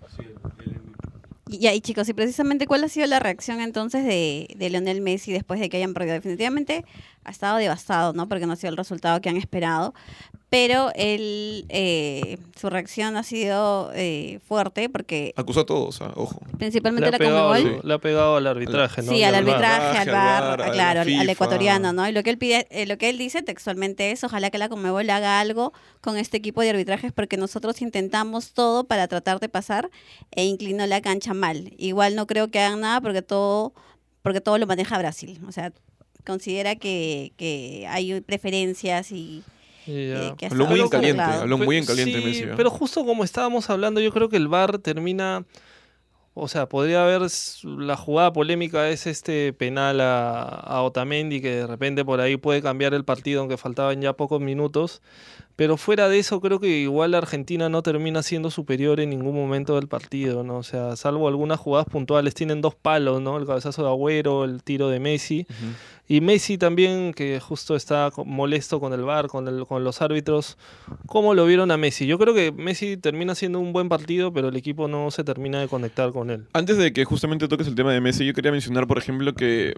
Y 1.51 1.65
ahí, 1.65 1.81
chicos, 1.81 2.07
y 2.07 2.13
precisamente 2.13 2.67
cuál 2.67 2.83
ha 2.83 2.89
sido 2.89 3.07
la 3.07 3.19
reacción 3.19 3.59
entonces 3.59 4.05
de, 4.05 4.47
de 4.55 4.69
Lionel 4.69 5.01
Messi 5.01 5.31
después 5.31 5.59
de 5.59 5.67
que 5.69 5.77
hayan 5.77 5.95
perdido. 5.95 6.13
Definitivamente 6.13 6.85
ha 7.29 7.31
estado 7.31 7.57
devastado, 7.57 8.13
¿no? 8.13 8.27
Porque 8.27 8.45
no 8.45 8.53
ha 8.53 8.55
sido 8.57 8.71
el 8.71 8.77
resultado 8.77 9.21
que 9.21 9.29
han 9.29 9.37
esperado. 9.37 9.93
pero 10.49 10.89
él, 10.95 11.65
eh, 11.69 12.39
su 12.59 12.71
reacción 12.71 13.15
ha 13.17 13.21
sido 13.23 13.91
eh, 13.93 14.39
fuerte 14.47 14.89
porque 14.89 15.31
Acusó 15.35 15.59
a 15.59 15.65
todos, 15.67 16.01
ah, 16.01 16.11
ojo. 16.15 16.41
Le 16.51 16.57
principalmente 16.57 17.07
ha, 17.07 17.11
la 17.11 17.17
pegado, 17.19 17.53
Conmebol... 17.53 17.81
le 17.87 17.93
ha 17.93 17.99
pegado 17.99 18.35
al 18.37 18.47
arbitraje, 18.47 19.03
¿no? 19.03 19.11
Sí, 19.11 19.23
al 19.23 19.35
arbitraje, 19.35 19.97
al 19.99 20.09
a 20.09 20.57
la 20.57 20.71
claro, 20.71 21.01
al- 21.01 21.29
ecuatoriano, 21.29 21.93
¿no? 21.93 22.09
Y 22.09 22.11
lo 22.13 22.23
que 22.23 22.31
él 22.31 22.39
pide, 22.39 22.65
eh, 22.71 22.87
lo 22.87 22.97
que 22.97 23.09
él 23.11 23.19
dice 23.19 23.43
textualmente 23.43 24.09
es, 24.09 24.23
ojalá 24.23 24.49
que 24.49 24.57
la 24.57 24.69
Conmebol 24.69 25.07
haga 25.11 25.39
algo 25.39 25.71
con 26.01 26.17
este 26.17 26.37
equipo 26.37 26.61
de 26.61 26.71
arbitrajes 26.71 27.11
porque 27.11 27.37
nosotros 27.37 27.79
intentamos 27.83 28.53
todo 28.53 28.85
para 28.85 29.07
tratar 29.07 29.39
de 29.39 29.49
pasar 29.49 29.91
e 30.31 30.45
inclinó 30.45 30.87
la 30.87 30.99
cancha 31.01 31.35
mal. 31.35 31.73
Igual 31.77 32.15
no 32.15 32.25
creo 32.25 32.49
que 32.49 32.59
hagan 32.59 32.81
nada 32.81 33.01
porque 33.01 33.21
todo, 33.21 33.71
porque 34.23 34.41
todo 34.41 34.57
lo 34.57 34.65
maneja 34.65 34.97
Brasil. 34.97 35.39
O 35.47 35.51
sea, 35.51 35.71
considera 36.29 36.75
que, 36.75 37.31
que 37.37 37.87
hay 37.89 38.21
preferencias 38.21 39.11
y 39.11 39.43
Y 39.87 39.91
eh, 39.91 40.29
ya. 40.29 40.35
que 40.35 40.45
Habló 40.45 40.67
muy 40.67 40.79
en 40.79 40.89
caliente, 40.89 41.23
habló 41.23 41.57
muy 41.57 41.77
en 41.77 41.85
caliente 41.85 42.19
sí, 42.19 42.25
Messi. 42.25 42.43
¿ah? 42.43 42.53
Pero 42.55 42.69
justo 42.69 43.03
como 43.03 43.23
estábamos 43.23 43.69
hablando, 43.71 43.99
yo 43.99 44.11
creo 44.11 44.29
que 44.29 44.37
el 44.37 44.47
VAR 44.47 44.77
termina. 44.77 45.45
O 46.35 46.47
sea, 46.47 46.69
podría 46.69 47.03
haber. 47.03 47.21
La 47.63 47.97
jugada 47.97 48.31
polémica 48.31 48.89
es 48.89 49.07
este 49.07 49.51
penal 49.53 49.99
a, 50.01 50.43
a 50.43 50.83
Otamendi, 50.83 51.41
que 51.41 51.55
de 51.55 51.67
repente 51.67 52.05
por 52.05 52.21
ahí 52.21 52.37
puede 52.37 52.61
cambiar 52.61 52.93
el 52.93 53.03
partido, 53.03 53.39
aunque 53.41 53.57
faltaban 53.57 53.99
ya 54.01 54.13
pocos 54.13 54.39
minutos. 54.39 55.01
Pero 55.59 55.75
fuera 55.75 56.07
de 56.07 56.19
eso, 56.19 56.39
creo 56.39 56.61
que 56.61 56.69
igual 56.69 57.13
Argentina 57.13 57.67
no 57.67 57.83
termina 57.83 58.23
siendo 58.23 58.49
superior 58.49 59.01
en 59.01 59.09
ningún 59.09 59.35
momento 59.35 59.75
del 59.75 59.89
partido, 59.89 60.41
¿no? 60.41 60.59
O 60.59 60.63
sea, 60.63 60.95
salvo 60.95 61.27
algunas 61.27 61.59
jugadas 61.59 61.85
puntuales, 61.85 62.33
tienen 62.33 62.61
dos 62.61 62.75
palos, 62.75 63.21
¿no? 63.21 63.35
El 63.35 63.45
cabezazo 63.45 63.83
de 63.83 63.89
Agüero, 63.89 64.45
el 64.45 64.63
tiro 64.63 64.87
de 64.87 65.01
Messi. 65.01 65.45
Y 66.07 66.21
Messi 66.21 66.57
también, 66.57 67.13
que 67.13 67.41
justo 67.41 67.75
está 67.75 68.09
molesto 68.25 68.79
con 68.79 68.93
el 68.93 69.01
VAR, 69.01 69.27
con, 69.27 69.49
el, 69.49 69.65
con 69.65 69.83
los 69.83 70.01
árbitros. 70.01 70.57
¿Cómo 71.07 71.33
lo 71.33 71.45
vieron 71.45 71.71
a 71.71 71.77
Messi? 71.77 72.07
Yo 72.07 72.17
creo 72.17 72.33
que 72.33 72.53
Messi 72.53 72.95
termina 72.95 73.35
siendo 73.35 73.59
un 73.59 73.73
buen 73.73 73.89
partido, 73.89 74.31
pero 74.31 74.47
el 74.47 74.55
equipo 74.55 74.87
no 74.87 75.11
se 75.11 75.25
termina 75.25 75.59
de 75.59 75.67
conectar 75.67 76.13
con 76.13 76.29
él. 76.29 76.47
Antes 76.53 76.77
de 76.77 76.93
que 76.93 77.03
justamente 77.03 77.49
toques 77.49 77.67
el 77.67 77.75
tema 77.75 77.91
de 77.91 77.99
Messi, 77.99 78.25
yo 78.25 78.33
quería 78.33 78.53
mencionar, 78.53 78.87
por 78.87 78.97
ejemplo, 78.97 79.33
que 79.33 79.73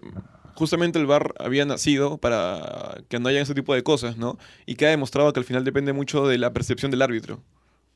justamente 0.62 1.00
el 1.00 1.08
VAR 1.08 1.34
había 1.40 1.66
nacido 1.66 2.20
para 2.20 3.02
que 3.10 3.20
no 3.20 3.30
hayan 3.30 3.42
ese 3.42 3.56
tipo 3.56 3.74
de 3.74 3.82
cosas, 3.82 4.18
¿no? 4.18 4.38
Y 4.68 4.76
que 4.76 4.86
ha 4.86 4.90
demostrado 4.92 5.34
que 5.34 5.40
al 5.40 5.44
final 5.44 5.64
depende 5.64 5.92
mucho 5.92 6.28
de 6.28 6.38
la 6.38 6.54
percepción 6.54 6.92
del 6.92 7.02
árbitro, 7.02 7.42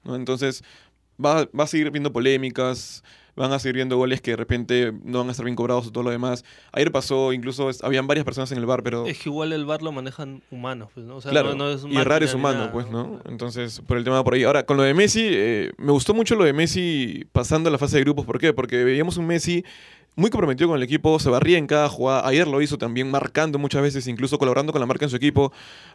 ¿no? 0.04 0.16
Entonces, 0.16 0.64
va, 1.24 1.48
va 1.58 1.66
a 1.66 1.68
seguir 1.68 1.92
viendo 1.92 2.12
polémicas, 2.12 3.04
van 3.36 3.52
a 3.52 3.60
seguir 3.60 3.76
viendo 3.76 3.98
goles 3.98 4.22
que 4.22 4.32
de 4.32 4.38
repente 4.38 4.94
no 5.04 5.20
van 5.20 5.28
a 5.28 5.32
estar 5.32 5.44
bien 5.44 5.56
cobrados 5.56 5.88
o 5.88 5.92
todo 5.92 6.04
lo 6.06 6.10
demás. 6.10 6.46
Ayer 6.72 6.92
pasó, 6.92 7.34
incluso, 7.34 7.70
es- 7.70 7.84
habían 7.84 8.08
varias 8.08 8.24
personas 8.26 8.52
en 8.54 8.58
el 8.60 8.66
VAR, 8.66 8.82
pero... 8.82 9.06
Es 9.06 9.20
que 9.20 9.30
igual 9.30 9.52
el 9.52 9.66
VAR 9.66 9.82
lo 9.82 9.92
manejan 9.92 10.42
humanos, 10.52 10.90
pues, 10.94 11.06
¿no? 11.06 11.18
O 11.18 11.22
sea, 11.22 11.32
claro, 11.32 11.50
no, 11.50 11.66
no 11.66 11.70
es 11.72 11.84
y 11.84 11.98
errar 11.98 12.24
es 12.24 12.34
humano, 12.34 12.60
nada, 12.60 12.72
pues, 12.72 12.90
¿no? 12.90 13.20
Entonces, 13.26 13.82
por 13.86 13.98
el 13.98 14.04
tema 14.06 14.24
por 14.24 14.36
ahí. 14.36 14.44
Ahora, 14.44 14.66
con 14.66 14.78
lo 14.78 14.84
de 14.84 14.94
Messi, 14.94 15.22
eh, 15.30 15.72
me 15.78 15.92
gustó 15.92 16.14
mucho 16.14 16.36
lo 16.36 16.46
de 16.46 16.54
Messi 16.54 17.26
pasando 17.34 17.68
a 17.68 17.72
la 17.72 17.78
fase 17.78 17.98
de 17.98 18.04
grupos. 18.04 18.26
¿Por 18.26 18.40
qué? 18.40 18.54
Porque 18.54 18.84
veíamos 18.86 19.18
un 19.18 19.28
Messi 19.28 19.66
muy 20.16 20.30
comprometido 20.30 20.70
con 20.70 20.78
el 20.78 20.84
equipo, 20.84 21.20
se 21.20 21.30
barría 21.30 21.58
en 21.58 21.68
cada 21.68 21.90
jugada. 21.90 22.26
Ayer 22.26 22.48
lo 22.48 22.62
hizo 22.62 22.78
también, 22.78 23.12
marcando 23.12 23.60
muchas 23.60 23.82
veces, 23.82 24.08
incluso 24.08 24.38
colaborando 24.40 24.72
con 24.72 24.80
la 24.80 24.86
marca 24.86 25.04
en 25.04 25.10
su 25.10 25.18
equipo. 25.18 25.52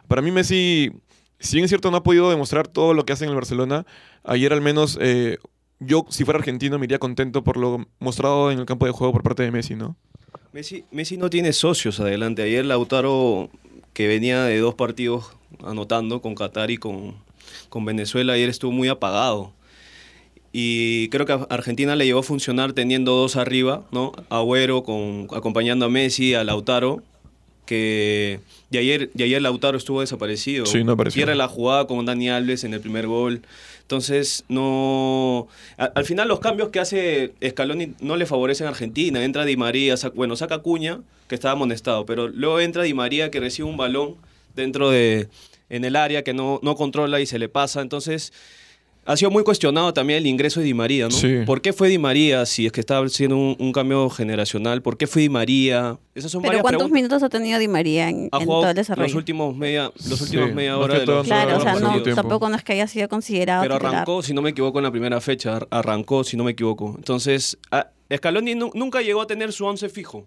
Para 0.07 0.21
mí, 0.21 0.29
Messi, 0.29 0.91
si 1.39 1.55
bien 1.55 1.65
es 1.65 1.71
cierto, 1.71 1.89
no 1.89 1.97
ha 1.97 2.03
podido 2.03 2.29
demostrar 2.29 2.67
todo 2.67 2.93
lo 2.93 3.03
que 3.03 3.13
hace 3.13 3.23
en 3.23 3.29
el 3.31 3.35
Barcelona, 3.35 3.87
ayer 4.23 4.53
al 4.53 4.61
menos... 4.61 4.99
eh, 5.01 5.39
yo, 5.81 6.05
si 6.09 6.23
fuera 6.23 6.39
argentino, 6.39 6.77
me 6.77 6.85
iría 6.85 6.99
contento 6.99 7.43
por 7.43 7.57
lo 7.57 7.87
mostrado 7.99 8.51
en 8.51 8.59
el 8.59 8.65
campo 8.65 8.85
de 8.85 8.91
juego 8.91 9.11
por 9.11 9.23
parte 9.23 9.43
de 9.43 9.51
Messi, 9.51 9.75
¿no? 9.75 9.95
Messi, 10.53 10.85
Messi 10.91 11.17
no 11.17 11.29
tiene 11.29 11.53
socios 11.53 11.99
adelante. 11.99 12.43
Ayer 12.43 12.63
Lautaro, 12.65 13.49
que 13.93 14.07
venía 14.07 14.43
de 14.43 14.59
dos 14.59 14.75
partidos 14.75 15.31
anotando 15.63 16.21
con 16.21 16.35
Qatar 16.35 16.69
y 16.69 16.77
con, 16.77 17.15
con 17.69 17.83
Venezuela, 17.83 18.33
ayer 18.33 18.47
estuvo 18.47 18.71
muy 18.71 18.89
apagado. 18.89 19.53
Y 20.53 21.09
creo 21.09 21.25
que 21.25 21.33
a 21.33 21.47
Argentina 21.49 21.95
le 21.95 22.05
llevó 22.05 22.19
a 22.19 22.23
funcionar 22.23 22.73
teniendo 22.73 23.15
dos 23.15 23.35
arriba, 23.35 23.87
¿no? 23.91 24.11
Agüero 24.29 24.83
con, 24.83 25.27
acompañando 25.33 25.85
a 25.85 25.89
Messi, 25.89 26.35
a 26.35 26.43
Lautaro, 26.43 27.01
que 27.65 28.39
y 28.71 28.77
ayer, 28.77 29.11
y 29.15 29.23
ayer 29.23 29.41
Lautaro 29.41 29.77
estuvo 29.77 29.99
desaparecido. 30.01 30.65
Sí, 30.65 30.83
no 30.83 30.93
apareció. 30.93 31.19
Pierde 31.19 31.35
la 31.35 31.47
jugada 31.47 31.85
con 31.87 32.05
Dani 32.05 32.29
Alves 32.29 32.63
en 32.63 32.73
el 32.73 32.79
primer 32.79 33.05
gol. 33.05 33.41
Entonces, 33.81 34.45
no. 34.47 35.47
a- 35.77 35.85
al 35.93 36.05
final, 36.05 36.27
los 36.27 36.39
cambios 36.39 36.69
que 36.69 36.79
hace 36.79 37.33
Scaloni 37.47 37.93
no 37.99 38.15
le 38.15 38.25
favorecen 38.25 38.67
a 38.67 38.69
Argentina. 38.69 39.23
Entra 39.23 39.45
Di 39.45 39.57
María, 39.57 39.97
saca- 39.97 40.15
bueno, 40.15 40.35
saca 40.35 40.59
Cuña, 40.59 41.01
que 41.27 41.35
estaba 41.35 41.51
amonestado, 41.53 42.05
pero 42.05 42.27
luego 42.29 42.59
entra 42.61 42.83
Di 42.83 42.93
María, 42.93 43.29
que 43.29 43.39
recibe 43.39 43.67
un 43.67 43.77
balón 43.77 44.15
dentro 44.55 44.89
de. 44.89 45.27
en 45.69 45.85
el 45.85 45.95
área 45.95 46.23
que 46.23 46.33
no, 46.33 46.59
no 46.63 46.75
controla 46.75 47.19
y 47.19 47.25
se 47.25 47.37
le 47.39 47.49
pasa. 47.49 47.81
Entonces. 47.81 48.31
Ha 49.11 49.17
sido 49.17 49.29
muy 49.29 49.43
cuestionado 49.43 49.93
también 49.93 50.19
el 50.19 50.25
ingreso 50.27 50.61
de 50.61 50.67
Di 50.67 50.73
María, 50.73 51.05
¿no? 51.05 51.11
Sí. 51.11 51.39
¿Por 51.45 51.61
qué 51.61 51.73
fue 51.73 51.89
Di 51.89 51.97
María 51.97 52.45
si 52.45 52.65
es 52.65 52.71
que 52.71 52.79
estaba 52.79 53.05
haciendo 53.05 53.35
un, 53.35 53.57
un 53.59 53.71
cambio 53.73 54.09
generacional? 54.09 54.81
¿Por 54.81 54.97
qué 54.97 55.05
fue 55.05 55.23
Di 55.23 55.29
María? 55.29 55.97
Esas 56.15 56.31
son 56.31 56.41
Pero 56.41 56.49
varias 56.51 56.61
¿cuántos 56.61 56.77
preguntas. 56.79 56.95
minutos 56.95 57.23
ha 57.23 57.29
tenido 57.29 57.59
Di 57.59 57.67
María 57.67 58.07
en, 58.09 58.29
Ha 58.31 58.37
en 58.37 58.45
jugado 58.45 58.61
todo 58.61 58.69
el 58.69 58.75
desarrollo? 58.77 59.07
los 59.07 59.15
últimos 59.15 59.55
media, 59.57 59.91
los 60.09 60.17
Sí, 60.19 60.23
últimos 60.23 60.53
media 60.53 60.77
hora 60.77 60.99
de 60.99 61.05
los, 61.05 61.25
Claro, 61.27 61.57
o 61.57 61.61
sea, 61.61 61.75
no, 61.75 62.01
tampoco 62.15 62.47
no 62.49 62.55
es 62.55 62.63
que 62.63 62.71
haya 62.73 62.87
sido 62.87 63.09
considerado 63.09 63.63
Pero 63.63 63.75
titular. 63.75 63.95
arrancó, 63.95 64.23
si 64.23 64.33
no 64.33 64.41
me 64.41 64.51
equivoco, 64.51 64.79
en 64.79 64.83
la 64.83 64.91
primera 64.91 65.19
fecha. 65.19 65.57
ar- 65.57 65.67
Arrancó, 65.71 66.23
si 66.23 66.37
no 66.37 66.45
me 66.45 66.51
equivoco. 66.51 66.93
Entonces, 66.97 67.57
a- 67.69 67.87
Scaloni 68.15 68.55
nu- 68.55 68.71
nunca 68.73 69.01
llegó 69.01 69.21
a 69.21 69.27
tener 69.27 69.51
su 69.51 69.65
once 69.65 69.89
fijo. 69.89 70.25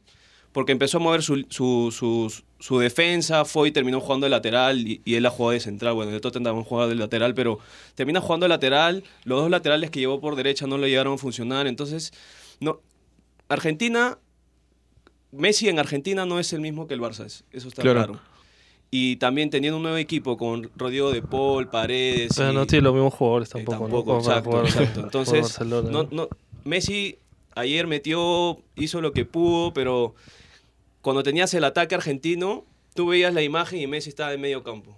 Porque 0.54 0.72
empezó 0.72 0.96
a 0.96 1.00
mover 1.00 1.22
su, 1.22 1.44
su, 1.50 1.90
su, 1.92 2.32
su 2.58 2.78
defensa, 2.78 3.44
fue 3.44 3.68
y 3.68 3.72
terminó 3.72 4.00
jugando 4.00 4.24
de 4.24 4.30
lateral 4.30 4.78
y, 4.88 5.02
y 5.04 5.16
él 5.16 5.22
la 5.24 5.28
jugó 5.30 5.50
de 5.50 5.60
central. 5.60 5.92
Bueno, 5.94 6.12
de 6.12 6.20
Tottenham 6.20 6.64
jugaba 6.64 6.88
de 6.88 6.94
lateral, 6.94 7.34
pero 7.34 7.58
termina 7.96 8.20
jugando 8.22 8.44
de 8.44 8.48
lateral. 8.48 9.02
Los 9.24 9.40
dos 9.42 9.50
laterales 9.50 9.90
que 9.90 9.98
llevó 10.00 10.20
por 10.20 10.36
derecha 10.36 10.66
no 10.66 10.78
le 10.78 10.88
llegaron 10.88 11.14
a 11.14 11.18
funcionar. 11.18 11.66
Entonces, 11.66 12.12
no 12.60 12.80
Argentina, 13.48 14.16
Messi 15.32 15.68
en 15.68 15.78
Argentina 15.78 16.24
no 16.24 16.38
es 16.38 16.52
el 16.52 16.60
mismo 16.60 16.86
que 16.86 16.94
el 16.94 17.00
Barça. 17.00 17.24
es- 17.26 17.44
Eso 17.50 17.68
está 17.68 17.82
Claro. 17.82 18.04
claro. 18.04 18.20
Y 18.90 19.16
también 19.16 19.50
teniendo 19.50 19.78
un 19.78 19.82
nuevo 19.82 19.98
equipo 19.98 20.36
con 20.36 20.70
Rodrigo 20.76 21.10
de 21.10 21.20
Paul, 21.20 21.68
Paredes. 21.68 22.32
Pero 22.36 22.52
y- 22.52 22.54
no 22.54 22.64
tiene 22.66 22.84
los 22.84 22.94
mismos 22.94 23.12
jugadores 23.14 23.48
eh, 23.48 23.52
tampoco. 23.54 23.74
¿no? 23.74 23.80
tampoco, 23.88 24.18
exacto, 24.18 24.50
jugar 24.50 24.64
exacto. 24.66 24.94
por 24.94 25.04
Entonces, 25.04 25.60
¿no? 25.90 26.08
no- 26.12 26.28
Messi 26.62 27.18
ayer 27.56 27.86
metió, 27.88 28.60
hizo 28.76 29.00
lo 29.00 29.12
que 29.12 29.24
pudo, 29.24 29.72
pero 29.74 30.14
cuando 31.04 31.22
tenías 31.22 31.52
el 31.52 31.64
ataque 31.64 31.94
argentino, 31.94 32.64
tú 32.94 33.08
veías 33.08 33.34
la 33.34 33.42
imagen 33.42 33.78
y 33.78 33.86
Messi 33.86 34.08
estaba 34.08 34.32
en 34.32 34.40
medio 34.40 34.62
campo. 34.62 34.96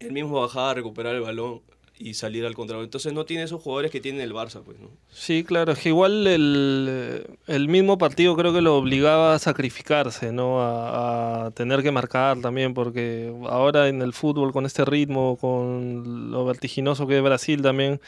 Él 0.00 0.12
mismo 0.12 0.38
bajaba 0.38 0.72
a 0.72 0.74
recuperar 0.74 1.14
el 1.14 1.22
balón 1.22 1.62
y 1.98 2.12
salir 2.12 2.44
al 2.44 2.54
contrario. 2.54 2.84
Entonces 2.84 3.14
no 3.14 3.24
tiene 3.24 3.44
esos 3.44 3.62
jugadores 3.62 3.90
que 3.90 4.02
tiene 4.02 4.22
el 4.22 4.34
Barça, 4.34 4.62
pues, 4.62 4.78
¿no? 4.78 4.90
Sí, 5.10 5.44
claro, 5.44 5.72
es 5.72 5.78
que 5.78 5.88
igual 5.88 6.26
el, 6.26 7.68
mismo 7.70 7.96
partido 7.96 8.36
creo 8.36 8.52
que 8.52 8.60
lo 8.60 8.76
obligaba 8.76 9.34
a 9.34 9.38
sacrificarse, 9.38 10.30
¿no? 10.30 10.58
A, 10.60 11.52
tener 11.54 11.82
que 11.82 11.90
marcar 11.90 12.42
también, 12.42 12.74
porque 12.74 13.32
ahora 13.48 13.88
en 13.88 14.02
el 14.02 14.12
fútbol 14.12 14.52
con 14.52 14.66
este 14.66 14.84
ritmo, 14.84 15.38
con 15.40 16.30
lo 16.30 16.44
vertiginoso 16.44 17.06
que 17.06 17.16
es 17.16 17.22
Brasil 17.22 17.62
también, 17.62 17.98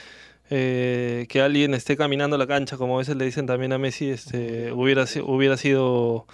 eh, 0.51 1.25
que 1.31 1.41
alguien 1.41 1.73
esté 1.73 1.97
caminando 1.97 2.37
la 2.37 2.47
cancha, 2.47 2.77
como 2.77 2.97
a 2.97 2.99
veces 2.99 3.17
le 3.17 3.25
dicen 3.25 3.47
también 3.47 3.73
a 3.73 3.79
Messi, 3.79 4.11
este, 4.11 4.71
hubiera, 4.71 5.07
hubiera 5.25 5.57
sido 5.57 6.27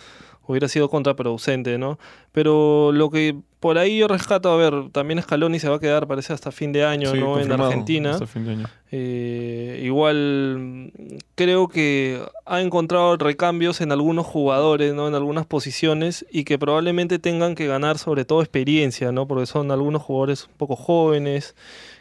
hubiera 0.46 0.68
sido 0.68 0.88
contraproducente, 0.88 1.78
¿no? 1.78 1.98
Pero 2.32 2.92
lo 2.92 3.10
que 3.10 3.36
por 3.60 3.78
ahí 3.78 3.98
yo 3.98 4.06
rescato, 4.06 4.50
a 4.50 4.56
ver, 4.56 4.90
también 4.92 5.20
Scaloni 5.20 5.58
se 5.58 5.68
va 5.68 5.76
a 5.76 5.80
quedar, 5.80 6.06
parece, 6.06 6.32
hasta 6.32 6.52
fin 6.52 6.72
de 6.72 6.84
año, 6.84 7.10
Sí, 7.12 7.18
¿no? 7.18 7.40
En 7.40 7.50
Argentina. 7.50 8.12
hasta 8.12 8.26
fin 8.26 8.44
de 8.44 8.52
año. 8.52 8.66
Eh, 8.92 9.80
igual 9.84 10.58
mm, 10.58 11.16
creo 11.34 11.66
que 11.68 12.20
ha 12.44 12.60
encontrado 12.60 13.16
recambios 13.16 13.80
en 13.80 13.92
algunos 13.92 14.26
jugadores, 14.26 14.94
¿no? 14.94 15.08
En 15.08 15.14
algunas 15.14 15.46
posiciones 15.46 16.24
y 16.30 16.44
que 16.44 16.58
probablemente 16.58 17.18
tengan 17.18 17.54
que 17.54 17.66
ganar 17.66 17.98
sobre 17.98 18.24
todo 18.24 18.40
experiencia, 18.40 19.10
¿no? 19.10 19.26
Porque 19.26 19.46
son 19.46 19.70
algunos 19.70 20.02
jugadores 20.02 20.44
un 20.50 20.56
poco 20.56 20.76
jóvenes 20.76 21.56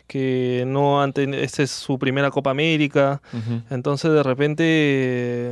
que 0.08 0.64
no 0.68 1.02
han 1.02 1.14
tenido, 1.14 1.42
esta 1.42 1.64
es 1.64 1.72
su 1.72 1.98
primera 2.00 2.32
Copa 2.32 2.52
América, 2.52 3.22
entonces 3.70 4.12
de 4.12 4.24
repente 4.24 5.52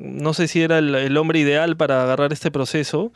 no 0.00 0.34
sé 0.34 0.48
si 0.48 0.62
era 0.62 0.78
el, 0.78 0.94
el 0.94 1.16
hombre 1.16 1.38
ideal 1.40 1.76
para 1.76 2.02
agarrar 2.02 2.32
este 2.32 2.50
proceso, 2.50 3.12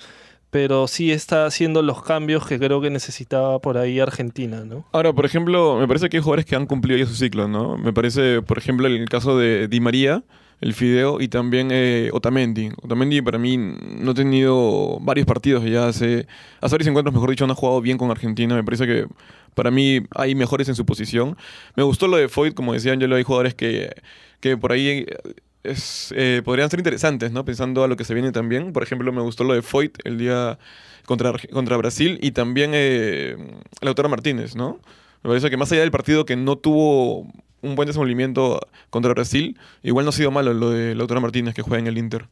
pero 0.50 0.88
sí 0.88 1.12
está 1.12 1.46
haciendo 1.46 1.82
los 1.82 2.02
cambios 2.02 2.46
que 2.46 2.58
creo 2.58 2.80
que 2.80 2.90
necesitaba 2.90 3.60
por 3.60 3.78
ahí 3.78 4.00
Argentina, 4.00 4.64
¿no? 4.64 4.84
Ahora, 4.92 5.12
por 5.12 5.25
ejemplo, 5.25 5.78
me 5.78 5.87
parece 5.87 6.08
que 6.08 6.16
hay 6.16 6.22
jugadores 6.22 6.44
que 6.44 6.56
han 6.56 6.66
cumplido 6.66 6.99
ya 6.99 7.06
su 7.06 7.14
ciclo, 7.14 7.46
¿no? 7.49 7.78
Me 7.78 7.92
parece, 7.92 8.42
por 8.42 8.58
ejemplo, 8.58 8.87
el 8.88 9.08
caso 9.08 9.38
de 9.38 9.68
Di 9.68 9.80
María, 9.80 10.25
el 10.60 10.74
Fideo, 10.74 11.20
y 11.20 11.28
también 11.28 11.68
eh, 11.70 12.10
Otamendi. 12.12 12.70
Otamendi 12.82 13.22
para 13.22 13.38
mí 13.38 13.56
no 13.56 14.10
ha 14.10 14.14
tenido 14.14 14.98
varios 15.00 15.26
partidos 15.26 15.64
ya 15.64 15.88
hace, 15.88 16.26
hace 16.60 16.74
varios 16.74 16.88
encuentros, 16.88 17.14
mejor 17.14 17.30
dicho, 17.30 17.46
no 17.46 17.54
ha 17.54 17.56
jugado 17.56 17.80
bien 17.80 17.96
con 17.96 18.10
Argentina. 18.10 18.54
Me 18.54 18.64
parece 18.64 18.86
que 18.86 19.06
para 19.54 19.70
mí 19.70 20.00
hay 20.14 20.34
mejores 20.34 20.68
en 20.68 20.74
su 20.74 20.84
posición. 20.84 21.36
Me 21.76 21.82
gustó 21.82 22.08
lo 22.08 22.16
de 22.16 22.28
Foyt, 22.28 22.54
como 22.54 22.72
decía 22.72 22.92
Angelo, 22.92 23.16
hay 23.16 23.22
jugadores 23.22 23.54
que, 23.54 23.90
que 24.40 24.56
por 24.56 24.72
ahí 24.72 25.06
eh, 25.64 25.74
eh, 26.12 26.42
podrían 26.44 26.70
ser 26.70 26.80
interesantes, 26.80 27.32
¿no? 27.32 27.44
Pensando 27.44 27.84
a 27.84 27.88
lo 27.88 27.96
que 27.96 28.04
se 28.04 28.14
viene 28.14 28.32
también. 28.32 28.72
Por 28.72 28.82
ejemplo, 28.82 29.12
me 29.12 29.22
gustó 29.22 29.44
lo 29.44 29.54
de 29.54 29.62
Foyt 29.62 29.98
el 30.04 30.18
día 30.18 30.58
contra, 31.04 31.32
contra 31.52 31.76
Brasil 31.76 32.18
y 32.22 32.32
también 32.32 32.72
eh, 32.74 33.36
Lautaro 33.80 34.08
Martínez, 34.08 34.56
¿no? 34.56 34.80
Me 35.22 35.28
parece 35.28 35.50
que 35.50 35.56
más 35.56 35.70
allá 35.72 35.82
del 35.82 35.90
partido 35.90 36.24
que 36.24 36.36
no 36.36 36.56
tuvo 36.56 37.30
un 37.62 37.74
buen 37.74 37.86
desenvolvimiento 37.86 38.60
contra 38.90 39.12
Brasil, 39.12 39.58
igual 39.82 40.04
no 40.04 40.10
ha 40.10 40.12
sido 40.12 40.30
malo 40.30 40.54
lo 40.54 40.70
de 40.70 40.94
Lautaro 40.94 41.20
Martínez 41.20 41.54
que 41.54 41.62
juega 41.62 41.80
en 41.80 41.86
el 41.86 41.98
Inter. 41.98 42.28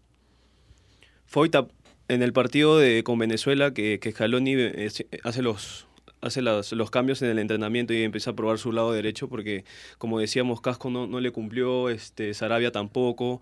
Foyta 1.27 1.67
en 2.09 2.23
el 2.23 2.33
partido 2.33 2.79
de, 2.79 3.03
con 3.05 3.19
Venezuela 3.19 3.73
que, 3.75 3.99
que 4.01 4.13
Scaloni 4.13 4.55
eh, 4.57 4.91
hace 5.25 5.43
los 5.43 5.87
hace 6.21 6.43
los 6.43 6.91
cambios 6.91 7.23
en 7.23 7.29
el 7.29 7.39
entrenamiento 7.39 7.95
y 7.95 8.03
empieza 8.03 8.31
a 8.31 8.35
probar 8.35 8.59
su 8.59 8.73
lado 8.73 8.93
derecho 8.93 9.29
porque 9.29 9.65
como 9.99 10.19
decíamos 10.19 10.61
Casco 10.61 10.91
no, 10.91 11.07
no 11.07 11.21
le 11.21 11.31
cumplió 11.31 11.91
este 11.91 12.35
Sarabia 12.35 12.73
tampoco. 12.73 13.41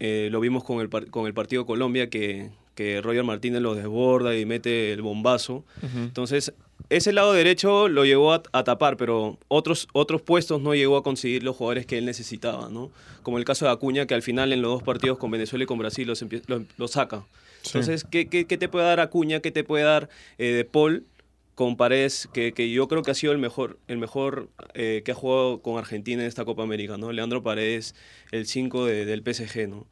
Eh, 0.00 0.28
lo 0.30 0.40
vimos 0.40 0.64
con 0.64 0.80
el, 0.80 0.90
con 0.90 1.26
el 1.26 1.34
partido 1.34 1.64
Colombia 1.64 2.10
que, 2.10 2.50
que 2.74 3.00
Roger 3.00 3.24
Martínez 3.24 3.62
lo 3.62 3.74
desborda 3.74 4.36
y 4.36 4.44
mete 4.44 4.92
el 4.92 5.02
bombazo. 5.02 5.64
Entonces 5.94 6.52
ese 6.90 7.12
lado 7.12 7.32
derecho 7.32 7.88
lo 7.88 8.04
llegó 8.04 8.32
a, 8.32 8.42
a 8.52 8.64
tapar, 8.64 8.96
pero 8.96 9.38
otros, 9.48 9.88
otros 9.92 10.22
puestos 10.22 10.60
no 10.60 10.74
llegó 10.74 10.96
a 10.96 11.02
conseguir 11.02 11.42
los 11.42 11.56
jugadores 11.56 11.86
que 11.86 11.98
él 11.98 12.04
necesitaba, 12.04 12.68
¿no? 12.68 12.90
Como 13.22 13.38
el 13.38 13.44
caso 13.44 13.64
de 13.64 13.72
Acuña, 13.72 14.06
que 14.06 14.14
al 14.14 14.22
final 14.22 14.52
en 14.52 14.62
los 14.62 14.72
dos 14.72 14.82
partidos 14.82 15.18
con 15.18 15.30
Venezuela 15.30 15.64
y 15.64 15.66
con 15.66 15.78
Brasil 15.78 16.06
los, 16.06 16.24
los, 16.46 16.62
los 16.76 16.90
saca. 16.90 17.24
Entonces, 17.66 18.04
¿qué, 18.04 18.28
qué, 18.28 18.44
qué 18.46 18.58
te 18.58 18.68
puede 18.68 18.84
dar 18.86 19.00
Acuña? 19.00 19.40
¿Qué 19.40 19.50
te 19.50 19.64
puede 19.64 19.84
dar 19.84 20.08
eh, 20.38 20.52
De 20.52 20.64
Paul 20.64 21.06
con 21.54 21.76
Paredes? 21.76 22.28
Que, 22.32 22.52
que 22.52 22.70
yo 22.70 22.88
creo 22.88 23.02
que 23.02 23.10
ha 23.10 23.14
sido 23.14 23.32
el 23.32 23.38
mejor, 23.38 23.78
el 23.88 23.98
mejor 23.98 24.50
eh, 24.74 25.02
que 25.04 25.12
ha 25.12 25.14
jugado 25.14 25.62
con 25.62 25.78
Argentina 25.78 26.22
en 26.22 26.28
esta 26.28 26.44
Copa 26.44 26.62
América, 26.62 26.98
¿no? 26.98 27.12
Leandro 27.12 27.42
Paredes, 27.42 27.94
el 28.30 28.46
5 28.46 28.86
del 28.86 29.22
PSG, 29.22 29.68
¿no? 29.68 29.86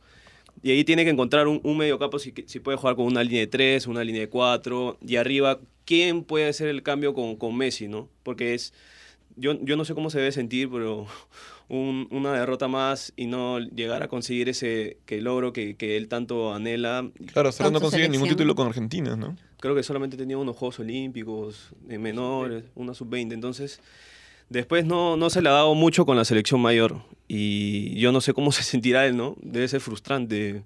Y 0.62 0.70
ahí 0.70 0.84
tiene 0.84 1.04
que 1.04 1.10
encontrar 1.10 1.48
un, 1.48 1.60
un 1.64 1.78
mediocampo 1.78 2.18
si, 2.18 2.34
si 2.46 2.60
puede 2.60 2.76
jugar 2.76 2.94
con 2.94 3.06
una 3.06 3.24
línea 3.24 3.40
de 3.40 3.46
3, 3.46 3.86
una 3.86 4.04
línea 4.04 4.20
de 4.20 4.28
4. 4.28 4.98
Y 5.06 5.16
arriba, 5.16 5.58
¿quién 5.84 6.24
puede 6.24 6.48
hacer 6.48 6.68
el 6.68 6.82
cambio 6.82 7.14
con, 7.14 7.36
con 7.36 7.56
Messi, 7.56 7.88
no? 7.88 8.08
Porque 8.22 8.54
es. 8.54 8.72
Yo, 9.36 9.54
yo 9.64 9.76
no 9.76 9.84
sé 9.86 9.94
cómo 9.94 10.10
se 10.10 10.18
debe 10.18 10.30
sentir, 10.32 10.68
pero 10.70 11.06
un- 11.68 12.06
una 12.10 12.32
derrota 12.34 12.68
más 12.68 13.12
y 13.16 13.26
no 13.26 13.60
llegar 13.60 14.02
a 14.02 14.08
conseguir 14.08 14.48
ese 14.50 14.98
que 15.06 15.22
logro 15.22 15.52
que, 15.54 15.74
que 15.76 15.96
él 15.96 16.08
tanto 16.08 16.52
anhela. 16.54 17.10
Claro, 17.32 17.48
hasta 17.48 17.70
no 17.70 17.80
consigue 17.80 18.08
ningún 18.10 18.28
título 18.28 18.54
con 18.54 18.66
Argentina, 18.66 19.16
¿no? 19.16 19.36
Creo 19.58 19.74
que 19.74 19.82
solamente 19.82 20.16
tenía 20.16 20.36
unos 20.36 20.56
Juegos 20.56 20.80
Olímpicos 20.80 21.70
de 21.82 21.96
menores, 21.98 22.64
una 22.74 22.92
sub-20. 22.94 23.32
Entonces, 23.32 23.80
después 24.50 24.84
no, 24.84 25.16
no 25.16 25.30
se 25.30 25.40
le 25.40 25.48
ha 25.48 25.52
dado 25.52 25.74
mucho 25.74 26.04
con 26.04 26.16
la 26.16 26.24
selección 26.24 26.60
mayor. 26.60 27.00
Y 27.28 27.98
yo 27.98 28.12
no 28.12 28.20
sé 28.20 28.34
cómo 28.34 28.52
se 28.52 28.64
sentirá 28.64 29.06
él, 29.06 29.16
¿no? 29.16 29.36
Debe 29.40 29.66
ser 29.68 29.80
frustrante. 29.80 30.62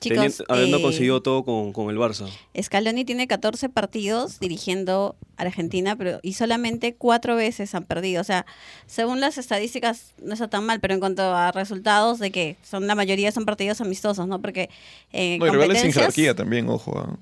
Chicos, 0.00 0.16
teniendo- 0.18 0.44
habiendo 0.48 0.76
eh, 0.78 0.82
conseguido 0.82 1.22
todo 1.22 1.44
con, 1.44 1.72
con 1.72 1.90
el 1.90 1.96
Barça. 1.96 2.28
Scaloni 2.60 3.04
tiene 3.04 3.26
14 3.26 3.68
partidos 3.68 4.38
dirigiendo 4.40 5.16
a 5.36 5.42
Argentina, 5.42 5.96
pero 5.96 6.20
y 6.22 6.34
solamente 6.34 6.94
cuatro 6.94 7.36
veces 7.36 7.74
han 7.74 7.84
perdido. 7.84 8.20
O 8.20 8.24
sea, 8.24 8.46
según 8.86 9.20
las 9.20 9.38
estadísticas 9.38 10.12
no 10.22 10.34
está 10.34 10.48
tan 10.48 10.64
mal, 10.66 10.80
pero 10.80 10.94
en 10.94 11.00
cuanto 11.00 11.22
a 11.34 11.52
resultados 11.52 12.18
de 12.18 12.30
que 12.30 12.56
son 12.62 12.86
la 12.86 12.94
mayoría 12.94 13.32
son 13.32 13.44
partidos 13.44 13.80
amistosos, 13.80 14.26
¿no? 14.26 14.40
Porque 14.40 14.70
eh, 15.12 15.38
No, 15.38 15.46
y 15.46 15.50
rivales 15.50 15.80
sin 15.80 15.92
jerarquía 15.92 16.34
también, 16.34 16.68
ojo. 16.68 16.98
¿ah? 16.98 17.16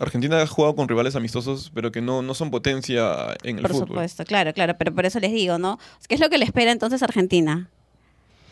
Argentina 0.00 0.40
ha 0.40 0.46
jugado 0.46 0.76
con 0.76 0.86
rivales 0.88 1.16
amistosos, 1.16 1.72
pero 1.74 1.90
que 1.90 2.00
no, 2.00 2.22
no 2.22 2.32
son 2.34 2.52
potencia 2.52 3.36
en 3.42 3.56
el 3.56 3.62
Por 3.62 3.72
fútbol. 3.72 3.88
supuesto, 3.88 4.24
claro, 4.24 4.52
claro, 4.54 4.76
pero 4.78 4.94
por 4.94 5.04
eso 5.06 5.18
les 5.18 5.32
digo, 5.32 5.58
¿no? 5.58 5.78
¿Qué 6.08 6.14
es 6.14 6.20
lo 6.20 6.30
que 6.30 6.38
le 6.38 6.44
espera 6.44 6.70
entonces 6.70 7.02
a 7.02 7.06
Argentina? 7.06 7.68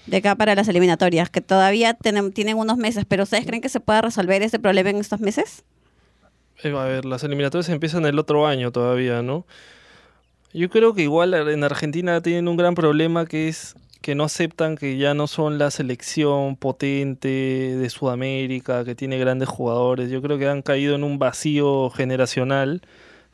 De 0.07 0.19
acá 0.19 0.37
para 0.37 0.55
las 0.55 0.69
eliminatorias, 0.69 1.31
que 1.31 1.41
todavía 1.41 1.95
tienen, 1.95 2.57
unos 2.57 2.77
meses, 2.77 3.05
pero 3.09 3.25
¿ustedes 3.25 3.45
creen 3.45 3.61
que 3.61 3.69
se 3.69 3.81
pueda 3.81 4.03
resolver 4.03 4.43
ese 4.43 4.59
problema 4.59 4.91
en 4.91 4.97
estos 4.97 5.21
meses? 5.21 5.65
Eh, 6.63 6.71
a 6.77 6.85
ver, 6.85 7.05
las 7.05 7.25
eliminatorias 7.25 7.69
empiezan 7.69 8.07
el 8.07 8.19
otro 8.19 8.47
año 8.47 8.71
todavía, 8.71 9.23
¿no? 9.23 9.47
Yo 10.53 10.71
creo 10.71 10.95
que 10.95 11.03
igual 11.03 11.35
en 11.35 11.65
Argentina 11.65 12.21
tienen 12.23 12.49
un 12.49 12.57
gran 12.57 12.75
problema 12.75 13.27
que 13.27 13.49
es 13.49 13.75
que 14.01 14.15
no 14.15 14.25
aceptan 14.25 14.77
que 14.77 14.97
ya 14.99 15.15
no 15.15 15.27
son 15.27 15.59
la 15.59 15.73
selección 15.73 16.55
potente 16.55 17.29
de 17.29 17.91
Sudamérica, 17.91 18.85
que 18.85 18.95
tiene 18.95 19.19
grandes 19.19 19.49
jugadores. 19.49 20.11
Yo 20.11 20.23
creo 20.23 20.39
que 20.39 20.49
han 20.49 20.63
caído 20.63 20.95
en 20.95 21.03
un 21.03 21.19
vacío 21.19 21.91
generacional 21.91 22.83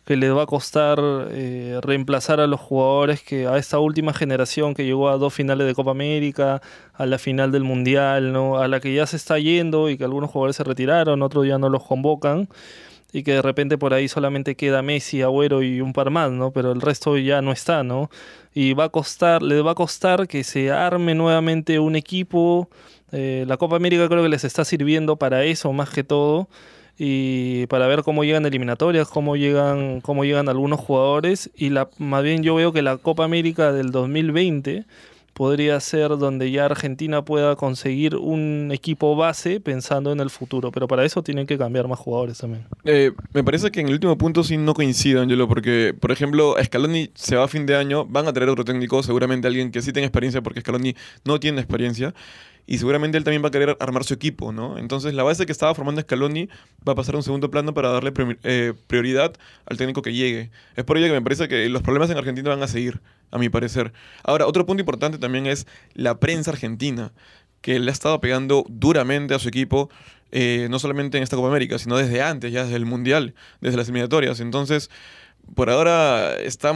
que 0.05 0.17
les 0.17 0.35
va 0.35 0.43
a 0.43 0.47
costar 0.47 0.99
eh, 1.31 1.79
reemplazar 1.83 2.41
a 2.41 2.47
los 2.47 2.61
jugadores 2.61 3.23
que 3.23 3.47
a 3.47 3.57
esta 3.57 3.79
última 3.79 4.12
generación 4.12 4.75
que 4.75 4.85
llegó 4.85 5.09
a 5.09 5.17
dos 5.17 5.33
finales 5.33 5.67
de 5.67 5.75
Copa 5.75 5.93
América, 5.93 6.61
a 6.95 7.07
la 7.07 7.19
final 7.19 7.53
del 7.53 7.62
Mundial, 7.62 8.33
¿no? 8.33 8.59
a 8.59 8.67
la 8.69 8.81
que 8.81 8.93
ya 8.95 9.07
se 9.07 9.17
está 9.17 9.38
yendo 9.38 9.88
y 9.91 9.97
que 9.97 10.05
algunos 10.05 10.31
jugadores 10.31 10.57
se 10.57 10.65
retiraron, 10.65 11.23
otros 11.23 11.47
ya 11.47 11.59
no 11.59 11.69
los 11.69 11.85
convocan 11.85 12.49
y 13.12 13.23
que 13.23 13.33
de 13.33 13.43
repente 13.43 13.79
por 13.79 13.95
ahí 13.95 14.09
solamente 14.09 14.57
queda 14.57 14.83
Messi, 14.83 15.23
Agüero 15.23 15.62
y 15.62 15.81
un 15.81 15.93
par 15.93 16.11
más, 16.11 16.33
¿no? 16.33 16.51
Pero 16.51 16.73
el 16.73 16.81
resto 16.81 17.19
ya 17.19 17.43
no 17.43 17.53
está, 17.53 17.83
¿no? 17.85 18.11
Y 18.55 18.73
va 18.73 18.85
a 18.85 18.88
costar, 18.88 19.43
les 19.43 19.65
va 19.65 19.73
a 19.73 19.75
costar 19.75 20.27
que 20.27 20.43
se 20.45 20.71
arme 20.73 21.15
nuevamente 21.15 21.79
un 21.79 21.95
equipo. 21.95 22.71
Eh, 23.12 23.45
la 23.47 23.59
Copa 23.59 23.77
América 23.77 24.09
creo 24.09 24.23
que 24.23 24.31
les 24.31 24.45
está 24.45 24.65
sirviendo 24.65 25.17
para 25.17 25.45
eso 25.45 25.73
más 25.75 25.91
que 25.91 26.05
todo 26.05 26.49
y 27.05 27.67
para 27.67 27.88
ver 27.88 28.05
cómo 28.05 28.23
llegan 28.23 28.47
eliminatorias, 28.47 29.09
cómo 29.09 29.35
llegan, 29.35 30.01
cómo 30.03 30.25
llegan 30.25 30.49
algunos 30.49 30.79
jugadores. 30.79 31.51
Y 31.57 31.71
la, 31.71 31.88
más 31.99 32.23
bien 32.23 32.45
yo 32.45 32.55
veo 32.55 32.73
que 32.73 32.81
la 32.81 32.97
Copa 32.97 33.25
América 33.25 33.73
del 33.73 33.91
2020 33.91 34.85
podría 35.33 35.81
ser 35.81 36.11
donde 36.11 36.53
ya 36.53 36.67
Argentina 36.67 37.25
pueda 37.25 37.57
conseguir 37.57 38.15
un 38.15 38.71
equipo 38.73 39.17
base 39.17 39.59
pensando 39.59 40.12
en 40.12 40.21
el 40.21 40.31
futuro, 40.31 40.71
pero 40.71 40.87
para 40.87 41.05
eso 41.05 41.25
tienen 41.25 41.49
que 41.49 41.59
cambiar 41.59 41.88
más 41.88 41.99
jugadores 41.99 42.38
también. 42.38 42.67
Eh, 42.85 43.11
me 43.33 43.43
parece 43.43 43.73
que 43.73 43.81
en 43.81 43.88
el 43.88 43.95
último 43.95 44.17
punto 44.17 44.45
sí 44.45 44.57
no 44.57 44.73
coincido, 44.73 45.23
Angelo, 45.23 45.49
porque, 45.49 45.97
por 45.99 46.12
ejemplo, 46.12 46.55
Scaloni 46.62 47.11
se 47.15 47.35
va 47.35 47.47
a 47.47 47.49
fin 47.49 47.67
de 47.67 47.75
año, 47.75 48.07
van 48.07 48.29
a 48.29 48.33
traer 48.33 48.49
otro 48.49 48.65
técnico, 48.65 49.03
seguramente 49.03 49.49
alguien 49.49 49.73
que 49.73 49.83
sí 49.83 49.93
tenga 49.93 50.07
experiencia, 50.07 50.41
porque 50.41 50.61
Scaloni 50.61 50.95
no 51.25 51.41
tiene 51.41 51.61
experiencia, 51.61 52.15
y 52.66 52.79
seguramente 52.79 53.18
él 53.18 53.25
también 53.25 53.42
va 53.42 53.48
a 53.48 53.51
querer 53.51 53.77
armar 53.81 54.05
su 54.05 54.14
equipo, 54.14 54.53
¿no? 54.53 54.79
Entonces, 54.79 55.14
la 55.14 55.22
base 55.22 55.46
que 55.46 55.53
estaba 55.53 55.75
formando 55.75 56.01
Scaloni 56.01 56.48
va 56.87 56.92
a 56.92 56.94
pasar 56.94 57.14
a 57.14 57.18
un 57.18 57.25
segundo 57.25 57.51
plano 57.51 57.75
para 57.75 57.90
darle 57.90 58.12
eh, 58.44 58.75
prioridad 58.87 59.35
al 59.66 59.77
técnico 59.77 60.03
que 60.03 60.12
llegue. 60.12 60.51
Es 60.77 60.85
por 60.85 60.96
ello 60.96 61.09
que 61.09 61.12
me 61.12 61.22
parece 61.22 61.48
que 61.48 61.68
los 61.68 61.83
problemas 61.83 62.11
en 62.11 62.18
Argentina 62.18 62.51
van 62.51 62.62
a 62.62 62.68
seguir, 62.68 63.01
a 63.31 63.38
mi 63.38 63.48
parecer. 63.48 63.92
Ahora, 64.22 64.46
otro 64.46 64.64
punto 64.64 64.81
importante 64.81 65.18
también 65.18 65.46
es 65.46 65.66
la 65.94 66.18
prensa 66.20 66.53
argentina, 66.53 67.12
que 67.61 67.79
le 67.79 67.90
ha 67.90 67.92
estado 67.92 68.20
pegando 68.20 68.64
duramente 68.68 69.35
a 69.35 69.38
su 69.38 69.48
equipo 69.48 69.88
eh, 70.31 70.68
no 70.70 70.79
solamente 70.79 71.18
en 71.18 71.22
esta 71.22 71.37
Copa 71.37 71.48
América, 71.48 71.79
sino 71.79 71.96
desde 71.96 72.22
antes, 72.22 72.53
ya 72.53 72.64
desde 72.64 72.77
el 72.77 72.87
Mundial, 72.87 73.35
desde 73.61 73.77
las 73.77 73.87
eliminatorias. 73.88 74.40
Entonces, 74.40 74.90
por 75.55 75.68
ahora 75.68 76.35
está... 76.37 76.75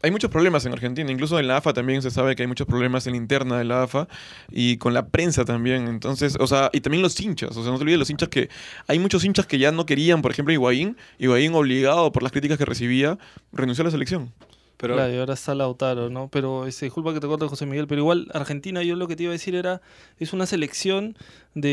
Hay 0.00 0.12
muchos 0.12 0.30
problemas 0.30 0.64
en 0.64 0.72
Argentina, 0.72 1.10
incluso 1.10 1.40
en 1.40 1.48
la 1.48 1.56
AFA 1.56 1.72
también 1.72 2.02
se 2.02 2.12
sabe 2.12 2.36
que 2.36 2.42
hay 2.42 2.46
muchos 2.46 2.68
problemas 2.68 3.08
en 3.08 3.14
la 3.14 3.16
interna 3.16 3.58
de 3.58 3.64
la 3.64 3.82
AFA 3.82 4.06
y 4.48 4.76
con 4.76 4.94
la 4.94 5.08
prensa 5.08 5.44
también. 5.44 5.88
Entonces, 5.88 6.36
o 6.38 6.46
sea, 6.46 6.70
y 6.72 6.80
también 6.80 7.02
los 7.02 7.18
hinchas, 7.18 7.56
o 7.56 7.62
sea, 7.62 7.72
no 7.72 7.78
se 7.78 7.82
olviden 7.82 7.98
los 7.98 8.08
hinchas 8.08 8.28
que 8.28 8.48
hay 8.86 9.00
muchos 9.00 9.24
hinchas 9.24 9.46
que 9.46 9.58
ya 9.58 9.72
no 9.72 9.86
querían, 9.86 10.22
por 10.22 10.30
ejemplo, 10.30 10.54
Higuaín, 10.54 10.96
Higuaín 11.18 11.52
obligado 11.52 12.12
por 12.12 12.22
las 12.22 12.30
críticas 12.30 12.58
que 12.58 12.64
recibía, 12.64 13.18
renunció 13.52 13.82
a 13.82 13.86
la 13.86 13.90
selección. 13.90 14.32
Pero 14.78 14.94
Claro, 14.94 15.12
y 15.12 15.18
ahora 15.18 15.34
está 15.34 15.54
Lautaro, 15.56 16.08
¿no? 16.08 16.28
Pero 16.30 16.64
este, 16.66 16.86
disculpa 16.86 17.12
que 17.12 17.18
te 17.20 17.26
corte, 17.26 17.46
José 17.46 17.66
Miguel, 17.66 17.86
pero 17.88 18.00
igual 18.00 18.28
Argentina, 18.32 18.80
yo 18.84 18.94
lo 18.96 19.08
que 19.08 19.16
te 19.16 19.24
iba 19.24 19.30
a 19.30 19.32
decir 19.32 19.54
era, 19.56 19.80
es 20.20 20.32
una 20.32 20.46
selección 20.46 21.16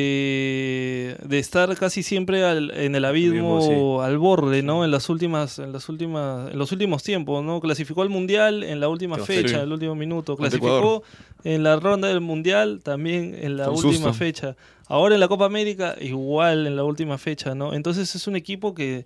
de, 0.10 1.18
de 1.24 1.40
estar 1.40 1.76
casi 1.78 2.04
siempre 2.04 2.44
al- 2.44 2.72
en 2.72 2.96
el 2.96 3.06
abismo, 3.06 3.58
Abismo, 3.58 4.02
al 4.02 4.18
borde, 4.18 4.64
¿no? 4.64 4.84
En 4.86 4.92
las 4.92 5.10
últimas, 5.10 5.60
en 5.60 5.72
las 5.72 5.90
últimas, 5.90 6.52
en 6.52 6.58
los 6.60 6.72
últimos 6.72 7.04
tiempos, 7.04 7.44
¿no? 7.44 7.60
Clasificó 7.60 8.02
al 8.02 8.10
mundial 8.10 8.64
en 8.64 8.80
la 8.80 8.88
última 8.90 9.18
fecha, 9.18 9.58
en 9.58 9.64
el 9.64 9.72
último 9.72 9.96
minuto. 9.96 10.36
Clasificó 10.36 11.04
en 11.44 11.64
la 11.64 11.76
ronda 11.78 12.08
del 12.08 12.22
mundial 12.22 12.82
también 12.84 13.36
en 13.40 13.58
la 13.58 13.66
Con 13.66 13.76
última 13.76 13.94
susto. 13.94 14.14
fecha. 14.14 14.56
Ahora 14.88 15.16
en 15.16 15.22
la 15.22 15.28
Copa 15.28 15.46
América, 15.46 15.96
igual 16.00 16.68
en 16.68 16.76
la 16.76 16.84
última 16.84 17.18
fecha, 17.18 17.56
¿no? 17.56 17.74
Entonces 17.74 18.14
es 18.16 18.28
un 18.28 18.36
equipo 18.36 18.74
que 18.76 19.06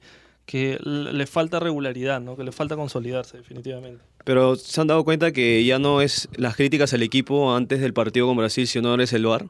que 0.49 0.79
le 0.81 1.27
falta 1.27 1.59
regularidad, 1.59 2.19
¿no? 2.19 2.35
Que 2.35 2.43
le 2.43 2.51
falta 2.51 2.75
consolidarse 2.75 3.37
definitivamente. 3.37 4.03
Pero 4.23 4.55
se 4.55 4.81
han 4.81 4.87
dado 4.87 5.03
cuenta 5.03 5.31
que 5.31 5.63
ya 5.63 5.77
no 5.77 6.01
es 6.01 6.27
las 6.37 6.55
críticas 6.55 6.91
al 6.95 7.03
equipo 7.03 7.55
antes 7.55 7.81
del 7.81 7.93
partido 7.93 8.25
con 8.25 8.35
Brasil, 8.35 8.65
si 8.65 8.81
no 8.81 8.95
eres 8.95 9.13
el 9.13 9.27
VAR. 9.27 9.45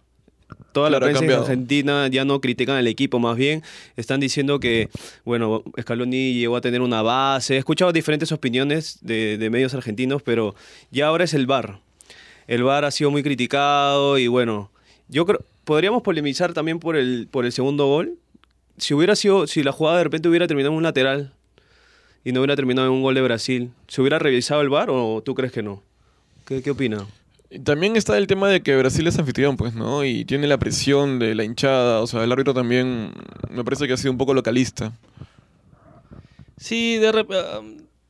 Toda 0.74 0.90
Claro, 0.90 1.06
la 1.06 1.12
prensa 1.14 1.24
en. 1.24 1.40
Argentina 1.40 2.08
ya 2.10 2.26
no 2.26 2.42
critican 2.42 2.76
al 2.76 2.86
equipo, 2.86 3.18
más 3.18 3.38
bien 3.38 3.64
están 3.96 4.20
diciendo 4.20 4.60
que, 4.60 4.90
bueno, 5.24 5.64
Scaloni 5.80 6.34
llegó 6.34 6.58
a 6.58 6.62
tener 6.62 6.82
una 6.82 7.02
base. 7.02 7.56
He 7.56 7.60
escuchado 7.60 7.94
diferentes 7.94 8.34
opiniones 8.34 8.98
de, 9.00 9.38
de 9.38 9.50
medios 9.50 9.74
argentinos, 9.74 10.22
pero 10.22 10.54
ya 10.92 11.08
ahora 11.08 11.24
es 11.24 11.34
el 11.34 11.48
VAR. 11.48 11.80
El 12.48 12.64
VAR 12.64 12.84
ha 12.84 12.92
sido 12.92 13.10
muy 13.10 13.24
criticado 13.24 14.18
y 14.18 14.28
bueno, 14.28 14.70
yo 15.08 15.26
creo, 15.26 15.46
podríamos 15.64 16.02
polemizar 16.02 16.52
también 16.52 16.80
por 16.80 16.98
el, 16.98 17.30
por 17.32 17.46
el 17.46 17.54
segundo 17.54 17.88
gol. 17.88 18.18
Si 18.80 18.94
hubiera 18.94 19.16
sido, 19.16 19.46
si 19.48 19.64
la 19.64 19.72
jugada 19.72 19.98
de 19.98 20.04
repente 20.06 20.30
hubiera 20.30 20.48
terminado 20.48 20.72
en 20.74 20.78
un 20.78 20.84
lateral 20.84 21.34
y 22.24 22.32
no 22.32 22.40
hubiera 22.42 22.56
terminado 22.56 22.88
en 22.88 22.94
un 22.94 23.02
gol 23.02 23.16
de 23.16 23.22
Brasil, 23.22 23.72
¿se 23.88 24.02
hubiera 24.02 24.20
revisado 24.20 24.62
el 24.62 24.70
VAR 24.70 24.90
o 24.92 25.22
tú 25.24 25.36
crees 25.36 25.52
que 25.52 25.62
no? 25.64 25.84
¿Qué, 26.46 26.62
qué 26.62 26.72
opina? 26.72 27.06
También 27.64 27.96
está 27.96 28.18
el 28.18 28.28
tema 28.28 28.48
de 28.48 28.62
que 28.62 28.76
Brasil 28.78 29.08
es 29.08 29.18
anfitrión, 29.18 29.58
pues, 29.58 29.74
¿no? 29.74 30.04
Y 30.06 30.24
tiene 30.26 30.46
la 30.48 30.58
presión 30.60 31.18
de 31.20 31.34
la 31.34 31.44
hinchada, 31.44 32.02
o 32.02 32.08
sea, 32.08 32.24
el 32.24 32.32
árbitro 32.32 32.54
también 32.54 33.12
me 33.50 33.64
parece 33.64 33.88
que 33.88 33.94
ha 33.94 33.98
sido 33.98 34.12
un 34.12 34.18
poco 34.20 34.34
localista. 34.36 34.94
Sí, 36.58 36.98
de 36.98 37.12
rep- 37.12 37.34
ah, 37.34 37.62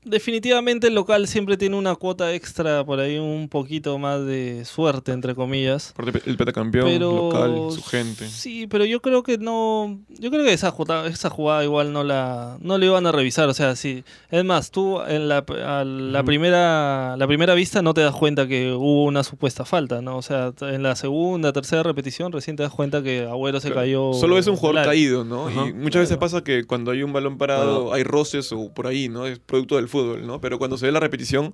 definitivamente 0.10 0.88
el 0.88 0.96
local 0.96 1.28
siempre 1.28 1.58
tiene 1.58 1.76
una 1.76 1.96
cuota 1.96 2.34
extra 2.34 2.84
por 2.86 3.00
ahí, 3.00 3.18
un 3.18 3.48
poquito 3.50 3.98
más 3.98 4.26
de 4.26 4.66
suerte, 4.66 5.12
entre 5.12 5.36
comillas. 5.36 5.92
Aparte, 5.98 6.22
el 6.26 6.38
petacampeón, 6.38 6.86
Pero 6.88 7.30
local, 7.32 7.56
su 7.72 7.84
gente. 7.84 8.28
Sí, 8.28 8.68
pero 8.68 8.86
yo 8.86 9.02
creo 9.02 9.24
que 9.24 9.38
no. 9.38 10.00
Yo 10.10 10.30
creo 10.32 10.44
que 10.44 10.54
esa 10.54 10.72
jugada, 10.72 11.08
esa 11.08 11.30
jugada 11.30 11.64
igual 11.64 11.94
no 11.94 12.04
la, 12.04 12.58
no 12.62 12.78
le 12.78 12.88
iban 12.88 13.06
a 13.08 13.12
revisar. 13.12 13.48
O 13.50 13.54
sea, 13.54 13.76
sí. 13.76 14.04
Es 14.32 14.44
más, 14.44 14.72
tú 14.72 15.02
en 15.02 15.30
la, 15.30 15.38
a 15.66 15.84
la 15.86 16.24
primera, 16.24 17.16
la 17.18 17.28
primera 17.28 17.54
vista 17.54 17.82
no 17.82 17.94
te 17.94 18.02
das 18.02 18.16
cuenta 18.16 18.48
que 18.48 18.72
hubo 18.74 19.06
una 19.06 19.24
supuesta 19.24 19.66
falta, 19.66 20.02
¿no? 20.02 20.18
O 20.18 20.22
sea, 20.22 20.52
en 20.62 20.84
la 20.84 20.96
segunda, 20.96 21.54
tercera 21.54 21.84
repetición 21.84 22.32
recién 22.32 22.56
te 22.56 22.64
das 22.64 22.72
cuenta 22.72 23.02
que 23.04 23.22
Agüero 23.26 23.60
se 23.60 23.70
Claro. 23.70 23.82
cayó. 23.82 24.14
Solo 24.14 24.38
es 24.40 24.48
un 24.48 24.56
jugador 24.56 24.86
caído, 24.86 25.24
¿no? 25.24 25.48
Ajá. 25.48 25.68
Y 25.68 25.74
muchas 25.74 26.02
veces 26.02 26.18
pasa 26.18 26.44
que 26.44 26.64
cuando 26.66 26.92
hay 26.92 27.04
un 27.04 27.14
balón 27.14 27.38
parado 27.38 27.94
hay 27.94 28.04
roces 28.04 28.52
o 28.52 28.74
por 28.74 28.88
ahí, 28.88 29.10
¿no? 29.10 29.26
Es 29.28 29.40
producto 29.40 29.76
del 29.76 29.88
fútbol, 29.88 29.99
¿no? 30.18 30.40
Pero 30.42 30.58
cuando 30.58 30.78
se 30.78 30.86
ve 30.86 30.92
la 30.92 31.00
repetición, 31.00 31.52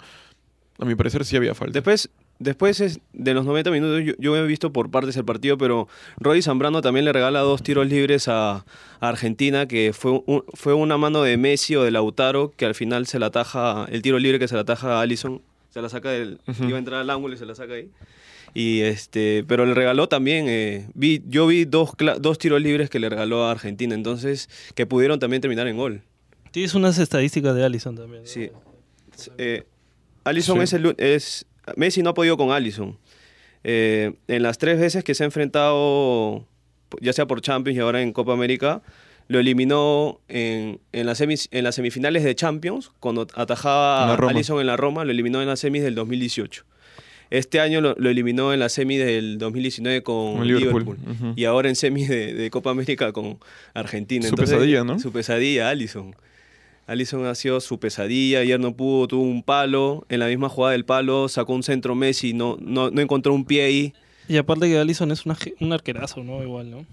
a 0.79 0.85
mi 0.85 0.95
parecer 0.95 1.23
sí 1.25 1.35
había 1.37 1.55
falta. 1.55 1.73
Después, 1.73 2.09
después 2.39 2.81
es- 2.81 2.99
de 3.13 3.33
los 3.33 3.45
90 3.45 3.71
minutos, 3.71 4.01
yo, 4.03 4.13
yo 4.19 4.35
he 4.35 4.45
visto 4.45 4.73
por 4.73 4.91
partes 4.91 5.15
el 5.17 5.23
partido, 5.25 5.57
pero 5.57 5.87
Roddy 6.17 6.41
Zambrano 6.41 6.81
también 6.81 7.05
le 7.05 7.13
regala 7.13 7.39
dos 7.39 7.63
tiros 7.63 7.87
libres 7.87 8.27
a, 8.27 8.55
a 8.55 8.65
Argentina, 8.99 9.67
que 9.67 9.93
fue, 9.93 10.11
un- 10.25 10.43
fue 10.53 10.73
una 10.73 10.97
mano 10.97 11.21
de 11.23 11.37
Messi 11.37 11.75
o 11.77 11.83
de 11.83 11.91
Lautaro, 11.91 12.51
que 12.57 12.65
al 12.65 12.75
final 12.75 13.07
se 13.07 13.19
la 13.19 13.27
ataja, 13.27 13.85
el 13.89 14.01
tiro 14.01 14.19
libre 14.19 14.37
que 14.39 14.47
se 14.49 14.55
la 14.55 14.61
ataja 14.61 14.97
a 14.97 15.01
Allison, 15.01 15.41
se 15.69 15.81
la 15.81 15.89
saca 15.89 16.09
del, 16.09 16.39
iba 16.67 16.75
a 16.75 16.79
entrar 16.79 16.99
al 17.01 17.09
ángulo 17.09 17.33
y 17.35 17.37
se 17.37 17.45
la 17.45 17.55
saca 17.55 17.73
ahí. 17.73 17.89
Y 18.53 18.81
este, 18.81 19.43
pero 19.47 19.65
le 19.65 19.73
regaló 19.73 20.07
también, 20.07 20.45
eh, 20.47 20.87
vi, 20.93 21.21
yo 21.27 21.45
vi 21.47 21.65
dos, 21.65 21.91
dos 22.19 22.37
tiros 22.37 22.61
libres 22.61 22.89
que 22.89 22.99
le 22.99 23.09
regaló 23.09 23.45
a 23.45 23.51
Argentina, 23.51 23.93
entonces, 23.95 24.49
que 24.75 24.85
pudieron 24.85 25.19
también 25.19 25.41
terminar 25.41 25.67
en 25.67 25.75
gol. 25.77 26.01
Tienes 26.55 26.73
unas 26.73 26.97
estadísticas 26.99 27.53
de 27.53 27.65
Allison 27.65 27.95
también. 27.97 28.23
¿no? 28.23 28.27
Sí. 28.29 28.49
Eh, 29.37 29.63
Allison 30.23 30.55
Sí. 30.59 30.63
es 30.63 30.71
el 30.73 30.95
es 30.97 31.45
Messi 31.75 32.01
no 32.01 32.11
ha 32.11 32.13
podido 32.13 32.37
con 32.37 32.51
Allison. 32.51 32.97
Eh, 33.65 34.13
en 34.29 34.41
las 34.41 34.57
tres 34.57 34.79
veces 34.79 35.03
que 35.03 35.13
se 35.15 35.23
ha 35.23 35.25
enfrentado, 35.25 36.45
ya 37.01 37.11
sea 37.11 37.25
por 37.27 37.41
Champions 37.41 37.75
y 37.77 37.81
ahora 37.81 38.01
en 38.01 38.13
Copa 38.13 38.31
América, 38.31 38.81
lo 39.27 39.37
eliminó 39.39 40.21
en, 40.29 40.79
en, 40.93 41.05
las, 41.05 41.19
semis- 41.19 41.49
en 41.51 41.65
las 41.65 41.75
semifinales 41.75 42.23
de 42.23 42.33
Champions, 42.35 42.91
cuando 43.01 43.27
atajaba 43.35 44.13
a. 44.13 44.15
Allison 44.29 44.61
en 44.61 44.67
la 44.67 44.77
Roma, 44.77 45.03
lo 45.03 45.11
eliminó 45.11 45.41
en 45.41 45.49
las 45.49 45.59
semis 45.59 45.83
del 45.83 45.93
2018. 45.95 46.63
Este 47.31 47.59
año 47.59 47.81
lo, 47.81 47.95
lo 47.97 48.09
eliminó 48.09 48.53
en 48.53 48.59
la 48.61 48.69
semi 48.69 48.95
del 48.95 49.39
2019 49.39 50.03
con 50.03 50.37
Con 50.37 50.47
Liverpool. 50.47 50.97
Y 51.35 51.43
ahora 51.43 51.67
en 51.67 51.75
semis 51.75 52.07
de, 52.07 52.33
de 52.33 52.49
Copa 52.49 52.69
América 52.69 53.11
con 53.11 53.39
Argentina. 53.73 54.25
Su 54.29 54.35
pesadilla, 54.35 54.85
¿no? 54.85 54.99
Su 54.99 55.11
pesadilla, 55.11 55.67
Allison. 55.69 56.15
Allison 56.87 57.25
ha 57.25 57.33
sido 57.35 57.59
su 57.61 57.79
pesadilla, 57.79 58.39
ayer 58.39 58.59
no 58.59 58.73
pudo, 58.73 59.07
tuvo 59.07 59.23
un 59.23 59.41
palo, 59.41 60.05
en 60.09 60.19
la 60.19 60.27
misma 60.27 60.49
jugada 60.49 60.73
del 60.73 60.85
palo 60.85 61.27
sacó 61.29 61.53
un 61.53 61.63
centro 61.63 61.95
Messi, 61.95 62.33
no, 62.33 62.57
no, 62.61 62.91
no 62.91 63.01
encontró 63.01 63.33
un 63.33 63.43
pie 63.45 63.63
ahí. 63.63 63.93
Y 64.27 64.37
aparte 64.37 64.67
que 64.67 64.77
Allison 64.77 65.11
es 65.11 65.25
una 65.25 65.35
un 65.59 65.73
arquerazo, 65.73 66.23
¿no? 66.23 66.43
Igual, 66.43 66.69
¿no? 66.71 66.77
O 66.79 66.85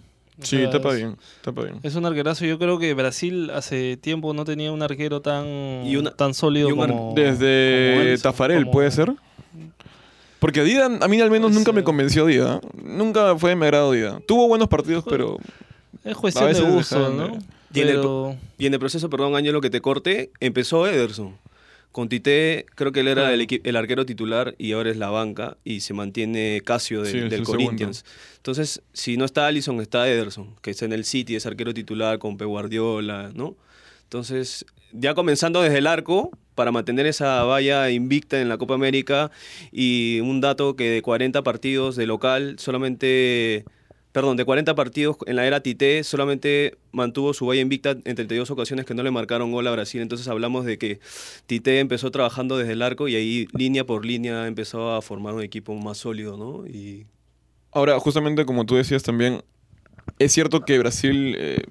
Sí, 0.44 0.56
sea, 0.56 0.70
tapa 0.70 0.90
es- 0.90 0.96
bien, 0.96 1.16
tapa 1.42 1.62
bien. 1.62 1.76
Es 1.82 1.94
un 1.94 2.06
arquerazo. 2.06 2.46
Yo 2.46 2.58
creo 2.58 2.78
que 2.78 2.94
Brasil 2.94 3.50
hace 3.50 3.96
tiempo 3.98 4.32
no 4.32 4.44
tenía 4.46 4.72
un 4.72 4.82
arquero 4.82 5.20
tan, 5.20 5.46
Y 5.86 5.96
una- 5.96 6.10
tan 6.10 6.32
sólido 6.34 6.68
y 6.70 6.72
un 6.72 6.80
ar- 6.80 6.88
como. 6.88 7.00
como 7.10 7.14
Desde 7.14 7.98
Alisson, 8.00 8.22
Tafarel, 8.22 8.60
como- 8.62 8.72
¿puede 8.72 8.90
ser? 8.90 9.12
Porque 10.38 10.64
Dida, 10.64 10.86
a 10.86 11.08
mí 11.08 11.20
al 11.20 11.30
menos 11.30 11.52
nunca 11.52 11.70
me 11.72 11.84
convenció 11.84 12.26
Dida. 12.26 12.60
Nunca 12.82 13.36
fue 13.38 13.50
de 13.50 13.56
mi 13.56 13.64
agrado 13.64 13.92
Dida. 13.92 14.20
Tuvo 14.26 14.48
buenos 14.48 14.68
partidos, 14.68 15.04
pero 15.08 15.38
Es 16.04 16.16
A 16.16 16.18
cuestión 16.20 16.46
de 16.52 16.60
dejan 16.60 17.16
¿no? 17.16 17.28
de- 17.28 17.38
Y 17.74 17.80
en 17.80 17.88
el 17.88 18.36
Y 18.58 18.66
en 18.66 18.74
el 18.74 18.80
proceso, 18.80 19.08
perdón, 19.10 19.34
Ángelo, 19.36 19.60
que 19.60 19.70
te 19.70 19.80
corte, 19.80 20.30
empezó 20.40 20.86
Ederson. 20.86 21.36
Con 21.90 22.08
Tite, 22.08 22.64
creo 22.74 22.90
que 22.90 23.00
él 23.00 23.08
era 23.08 23.34
Claro. 23.34 23.46
el, 23.64 23.76
arquero 23.76 24.06
titular 24.06 24.54
y 24.56 24.72
ahora 24.72 24.90
es 24.90 24.96
la 24.96 25.10
banca 25.10 25.58
y 25.62 25.80
se 25.80 25.92
mantiene 25.92 26.62
Casio 26.64 27.02
de- 27.02 27.10
Sí, 27.10 27.18
es 27.18 27.24
del 27.24 27.40
el 27.40 27.44
Corinthians. 27.46 28.06
Entonces, 28.36 28.80
si 28.94 29.18
no 29.18 29.26
está 29.26 29.46
Allison, 29.46 29.78
está 29.82 30.08
Ederson, 30.08 30.56
que 30.62 30.70
está 30.70 30.86
en 30.86 30.94
el 30.94 31.04
City, 31.04 31.36
es 31.36 31.44
arquero 31.44 31.74
titular 31.74 32.18
con 32.18 32.38
Pep 32.38 32.48
Guardiola, 32.48 33.30
¿no? 33.34 33.56
Entonces, 34.04 34.64
ya 34.92 35.14
comenzando 35.14 35.60
desde 35.60 35.78
el 35.78 35.86
arco, 35.86 36.30
para 36.54 36.72
mantener 36.72 37.06
esa 37.06 37.44
valla 37.44 37.90
invicta 37.90 38.40
en 38.40 38.48
la 38.48 38.58
Copa 38.58 38.74
América 38.74 39.30
y 39.70 40.20
un 40.20 40.40
dato 40.40 40.76
que 40.76 40.90
de 40.90 41.02
40 41.02 41.42
partidos 41.42 41.96
de 41.96 42.06
local, 42.06 42.56
solamente, 42.58 43.64
perdón, 44.12 44.36
de 44.36 44.44
40 44.44 44.74
partidos 44.74 45.16
en 45.26 45.36
la 45.36 45.46
era 45.46 45.62
Tite, 45.62 46.04
solamente 46.04 46.76
mantuvo 46.92 47.32
su 47.32 47.46
valla 47.46 47.62
invicta 47.62 47.90
en 47.90 48.14
32 48.14 48.50
ocasiones 48.50 48.84
que 48.84 48.94
no 48.94 49.02
le 49.02 49.10
marcaron 49.10 49.50
gol 49.50 49.66
a 49.66 49.70
Brasil. 49.70 50.02
Entonces 50.02 50.28
hablamos 50.28 50.66
de 50.66 50.78
que 50.78 51.00
Tite 51.46 51.80
empezó 51.80 52.10
trabajando 52.10 52.58
desde 52.58 52.74
el 52.74 52.82
arco 52.82 53.08
y 53.08 53.16
ahí 53.16 53.48
línea 53.54 53.84
por 53.84 54.04
línea 54.04 54.46
empezó 54.46 54.92
a 54.92 55.02
formar 55.02 55.34
un 55.34 55.42
equipo 55.42 55.74
más 55.74 55.98
sólido, 55.98 56.36
¿no? 56.36 56.66
Y 56.66 57.06
ahora, 57.72 57.98
justamente 57.98 58.44
como 58.44 58.66
tú 58.66 58.76
decías 58.76 59.02
también, 59.02 59.42
es 60.18 60.32
cierto 60.32 60.60
que 60.60 60.78
Brasil, 60.78 61.34
eh, 61.38 61.64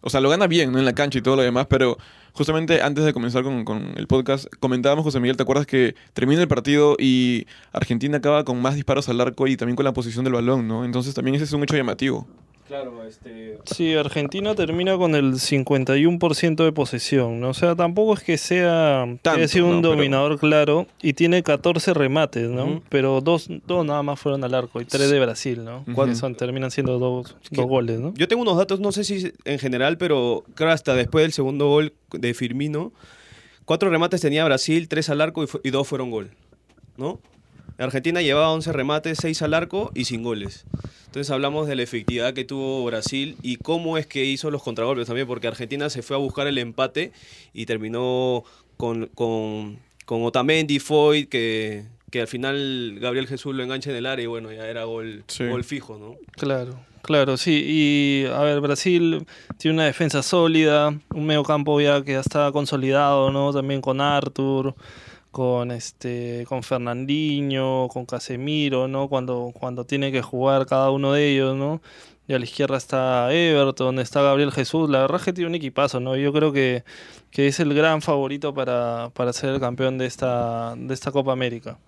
o 0.00 0.10
sea, 0.10 0.20
lo 0.20 0.30
gana 0.30 0.46
bien, 0.46 0.72
¿no? 0.72 0.78
En 0.78 0.84
la 0.84 0.94
cancha 0.94 1.18
y 1.18 1.22
todo 1.22 1.36
lo 1.36 1.42
demás, 1.42 1.66
pero 1.68 1.96
justamente 2.32 2.82
antes 2.82 3.04
de 3.04 3.12
comenzar 3.12 3.42
con, 3.42 3.64
con 3.64 3.94
el 3.96 4.06
podcast, 4.06 4.46
comentábamos, 4.60 5.04
José 5.04 5.20
Miguel, 5.20 5.36
¿te 5.36 5.42
acuerdas 5.42 5.66
que 5.66 5.94
termina 6.12 6.40
el 6.40 6.48
partido 6.48 6.96
y 6.98 7.46
Argentina 7.72 8.18
acaba 8.18 8.44
con 8.44 8.60
más 8.62 8.74
disparos 8.74 9.08
al 9.08 9.20
arco 9.20 9.46
y 9.46 9.56
también 9.56 9.76
con 9.76 9.84
la 9.84 9.92
posición 9.92 10.24
del 10.24 10.34
balón, 10.34 10.68
¿no? 10.68 10.84
Entonces 10.84 11.14
también 11.14 11.34
ese 11.34 11.44
es 11.44 11.52
un 11.52 11.62
hecho 11.62 11.76
llamativo. 11.76 12.26
Claro, 12.70 13.04
este... 13.04 13.58
sí, 13.64 13.94
Argentina 13.94 14.54
termina 14.54 14.96
con 14.96 15.16
el 15.16 15.34
51% 15.34 16.64
de 16.64 16.70
posesión, 16.72 17.40
¿no? 17.40 17.48
O 17.50 17.54
sea, 17.54 17.74
tampoco 17.74 18.14
es 18.14 18.22
que 18.22 18.38
sea 18.38 19.06
Tanto, 19.22 19.40
un 19.64 19.70
¿no? 19.76 19.80
Pero- 19.82 19.88
dominador 19.96 20.38
claro 20.38 20.86
y 21.02 21.14
tiene 21.14 21.42
14 21.42 21.94
remates, 21.94 22.48
¿no? 22.48 22.80
Pero 22.88 23.20
dos, 23.20 23.48
dos 23.66 23.84
nada 23.84 24.04
más 24.04 24.20
fueron 24.20 24.44
al 24.44 24.54
arco 24.54 24.80
y 24.80 24.84
tres 24.84 25.10
de 25.10 25.18
Brasil, 25.18 25.64
¿no? 25.64 25.84
Son, 26.14 26.36
terminan 26.36 26.70
siendo 26.70 26.98
dos, 27.00 27.36
que- 27.50 27.56
dos 27.56 27.66
goles, 27.66 27.98
¿no? 27.98 28.14
Yo 28.14 28.28
tengo 28.28 28.42
unos 28.42 28.56
datos, 28.56 28.78
no 28.78 28.92
sé 28.92 29.02
si 29.02 29.32
en 29.44 29.58
general, 29.58 29.98
pero 29.98 30.44
creo 30.54 30.70
hasta 30.70 30.94
después 30.94 31.24
del 31.24 31.32
segundo 31.32 31.66
gol 31.68 31.92
de 32.12 32.34
Firmino, 32.34 32.92
cuatro 33.64 33.90
remates 33.90 34.20
tenía 34.20 34.44
Brasil, 34.44 34.86
tres 34.88 35.10
al 35.10 35.20
arco 35.20 35.44
y 35.64 35.70
dos 35.70 35.88
fueron 35.88 36.10
gol, 36.12 36.30
¿no? 36.96 37.20
Argentina 37.84 38.20
llevaba 38.22 38.50
11 38.52 38.72
remates, 38.72 39.18
6 39.20 39.42
al 39.42 39.54
arco 39.54 39.90
y 39.94 40.04
sin 40.04 40.22
goles. 40.22 40.64
Entonces 41.06 41.30
hablamos 41.30 41.66
de 41.66 41.74
la 41.74 41.82
efectividad 41.82 42.34
que 42.34 42.44
tuvo 42.44 42.84
Brasil 42.84 43.36
y 43.42 43.56
cómo 43.56 43.98
es 43.98 44.06
que 44.06 44.24
hizo 44.24 44.50
los 44.50 44.62
contragolpes 44.62 45.06
también, 45.08 45.26
porque 45.26 45.48
Argentina 45.48 45.90
se 45.90 46.02
fue 46.02 46.14
a 46.16 46.18
buscar 46.20 46.46
el 46.46 46.56
empate 46.58 47.12
y 47.52 47.66
terminó 47.66 48.44
con, 48.76 49.06
con, 49.06 49.78
con 50.04 50.22
Otamendi, 50.22 50.78
Foyt, 50.78 51.28
que, 51.28 51.84
que 52.10 52.20
al 52.20 52.28
final 52.28 52.98
Gabriel 53.00 53.26
Jesús 53.26 53.54
lo 53.56 53.62
engancha 53.64 53.90
en 53.90 53.96
el 53.96 54.06
área 54.06 54.22
y 54.22 54.26
bueno, 54.28 54.52
ya 54.52 54.66
era 54.68 54.84
gol, 54.84 55.24
Sí. 55.26 55.46
gol 55.48 55.64
fijo, 55.64 55.98
¿no? 55.98 56.14
Claro, 56.36 56.78
claro, 57.02 57.36
sí. 57.36 57.64
Y 57.66 58.26
a 58.26 58.40
ver, 58.42 58.60
Brasil 58.60 59.26
tiene 59.58 59.74
una 59.74 59.84
defensa 59.86 60.22
sólida, 60.22 60.94
un 61.12 61.26
medio 61.26 61.42
campo 61.42 61.80
ya 61.80 62.04
que 62.04 62.12
ya 62.12 62.20
está 62.20 62.52
consolidado, 62.52 63.32
¿no? 63.32 63.52
También 63.52 63.80
con 63.80 64.00
Arthur, 64.00 64.76
con 65.30 65.70
este, 65.70 66.44
con 66.48 66.62
Fernandinho, 66.62 67.88
con 67.88 68.06
Casemiro, 68.06 68.88
¿no? 68.88 69.08
Cuando, 69.08 69.52
cuando 69.54 69.84
tiene 69.84 70.12
que 70.12 70.22
jugar 70.22 70.66
cada 70.66 70.90
uno 70.90 71.12
de 71.12 71.30
ellos, 71.30 71.56
¿no? 71.56 71.80
Y 72.26 72.34
a 72.34 72.38
la 72.38 72.44
izquierda 72.44 72.76
está 72.76 73.32
Everton, 73.32 73.98
está 73.98 74.22
Gabriel 74.22 74.52
Jesús. 74.52 74.88
La 74.90 75.00
verdad 75.00 75.18
es 75.18 75.24
que 75.24 75.32
tiene 75.32 75.48
un 75.48 75.54
equipazo, 75.56 76.00
¿no? 76.00 76.16
Yo 76.16 76.32
creo 76.32 76.52
que, 76.52 76.84
que 77.30 77.48
es 77.48 77.60
el 77.60 77.74
gran 77.74 78.02
favorito 78.02 78.54
para, 78.54 79.10
para 79.14 79.32
ser 79.32 79.50
el 79.50 79.60
campeón 79.60 79.98
de 79.98 80.06
esta, 80.06 80.74
de 80.76 80.94
esta 80.94 81.12
Copa 81.12 81.32
América. 81.32 81.78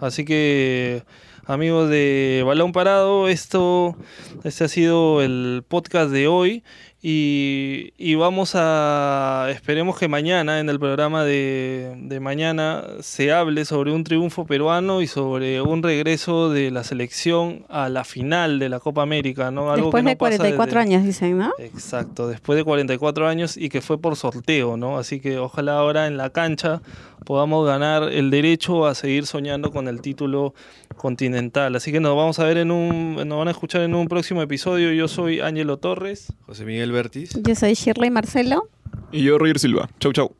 Así 0.00 0.24
que, 0.24 1.02
amigos 1.46 1.88
de 1.88 2.42
Balón 2.46 2.72
Parado, 2.72 3.28
esto, 3.28 3.96
este 4.44 4.64
ha 4.64 4.68
sido 4.68 5.22
el 5.22 5.64
podcast 5.66 6.10
de 6.10 6.26
hoy. 6.28 6.64
Y, 7.08 7.92
y 7.98 8.16
vamos 8.16 8.52
a, 8.56 9.46
esperemos 9.50 9.96
que 9.96 10.08
mañana, 10.08 10.58
en 10.58 10.68
el 10.68 10.80
programa 10.80 11.22
de, 11.24 11.94
de 12.00 12.18
mañana, 12.18 12.82
se 13.00 13.30
hable 13.30 13.64
sobre 13.64 13.92
un 13.92 14.02
triunfo 14.02 14.44
peruano 14.44 15.00
y 15.02 15.06
sobre 15.06 15.60
un 15.62 15.84
regreso 15.84 16.50
de 16.50 16.72
la 16.72 16.82
selección 16.82 17.64
a 17.68 17.88
la 17.90 18.02
final 18.02 18.58
de 18.58 18.70
la 18.70 18.80
Copa 18.80 19.02
América, 19.02 19.52
¿no? 19.52 19.70
Algo 19.70 19.86
Después 19.92 20.00
que 20.00 20.04
no 20.04 20.10
de 20.10 20.16
pasa 20.16 20.36
44 20.38 20.66
desde- 20.66 20.78
años, 20.94 21.04
dicen, 21.06 21.38
¿no? 21.38 21.52
Exacto, 21.58 22.26
después 22.26 22.56
de 22.56 22.64
44 22.64 23.28
años 23.28 23.56
y 23.56 23.68
que 23.68 23.82
fue 23.82 23.98
por 24.00 24.16
sorteo, 24.16 24.76
¿no? 24.76 24.98
Así 24.98 25.20
que 25.20 25.38
ojalá 25.38 25.78
ahora 25.78 26.08
en 26.08 26.16
la 26.16 26.30
cancha 26.30 26.80
podamos 27.26 27.66
ganar 27.66 28.04
el 28.04 28.30
derecho 28.30 28.86
a 28.86 28.94
seguir 28.94 29.26
soñando 29.26 29.72
con 29.72 29.88
el 29.88 30.00
título 30.00 30.54
continental. 30.96 31.74
Así 31.74 31.90
que 31.90 31.98
nos 31.98 32.16
vamos 32.16 32.38
a 32.38 32.44
ver 32.44 32.56
en 32.56 32.70
un, 32.70 33.16
nos 33.28 33.38
van 33.38 33.48
a 33.48 33.50
escuchar 33.50 33.82
en 33.82 33.94
un 33.94 34.06
próximo 34.06 34.40
episodio. 34.40 34.92
Yo 34.92 35.08
soy 35.08 35.40
Ángelo 35.40 35.76
Torres. 35.78 36.32
José 36.46 36.64
Miguel 36.64 36.92
Bertis. 36.92 37.36
Yo 37.42 37.54
soy 37.54 37.74
Shirley 37.74 38.10
Marcelo. 38.10 38.68
Y 39.10 39.24
yo, 39.24 39.38
Roger 39.38 39.58
Silva. 39.58 39.90
Chau, 39.98 40.12
chau. 40.12 40.34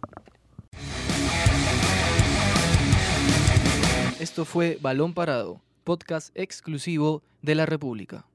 Esto 4.20 4.36
Esto 4.36 4.44
fue 4.44 4.78
Balón 4.80 5.12
Parado, 5.12 5.60
podcast 5.82 6.30
exclusivo 6.36 7.22
de 7.42 7.54
la 7.54 7.66
República. 7.66 8.26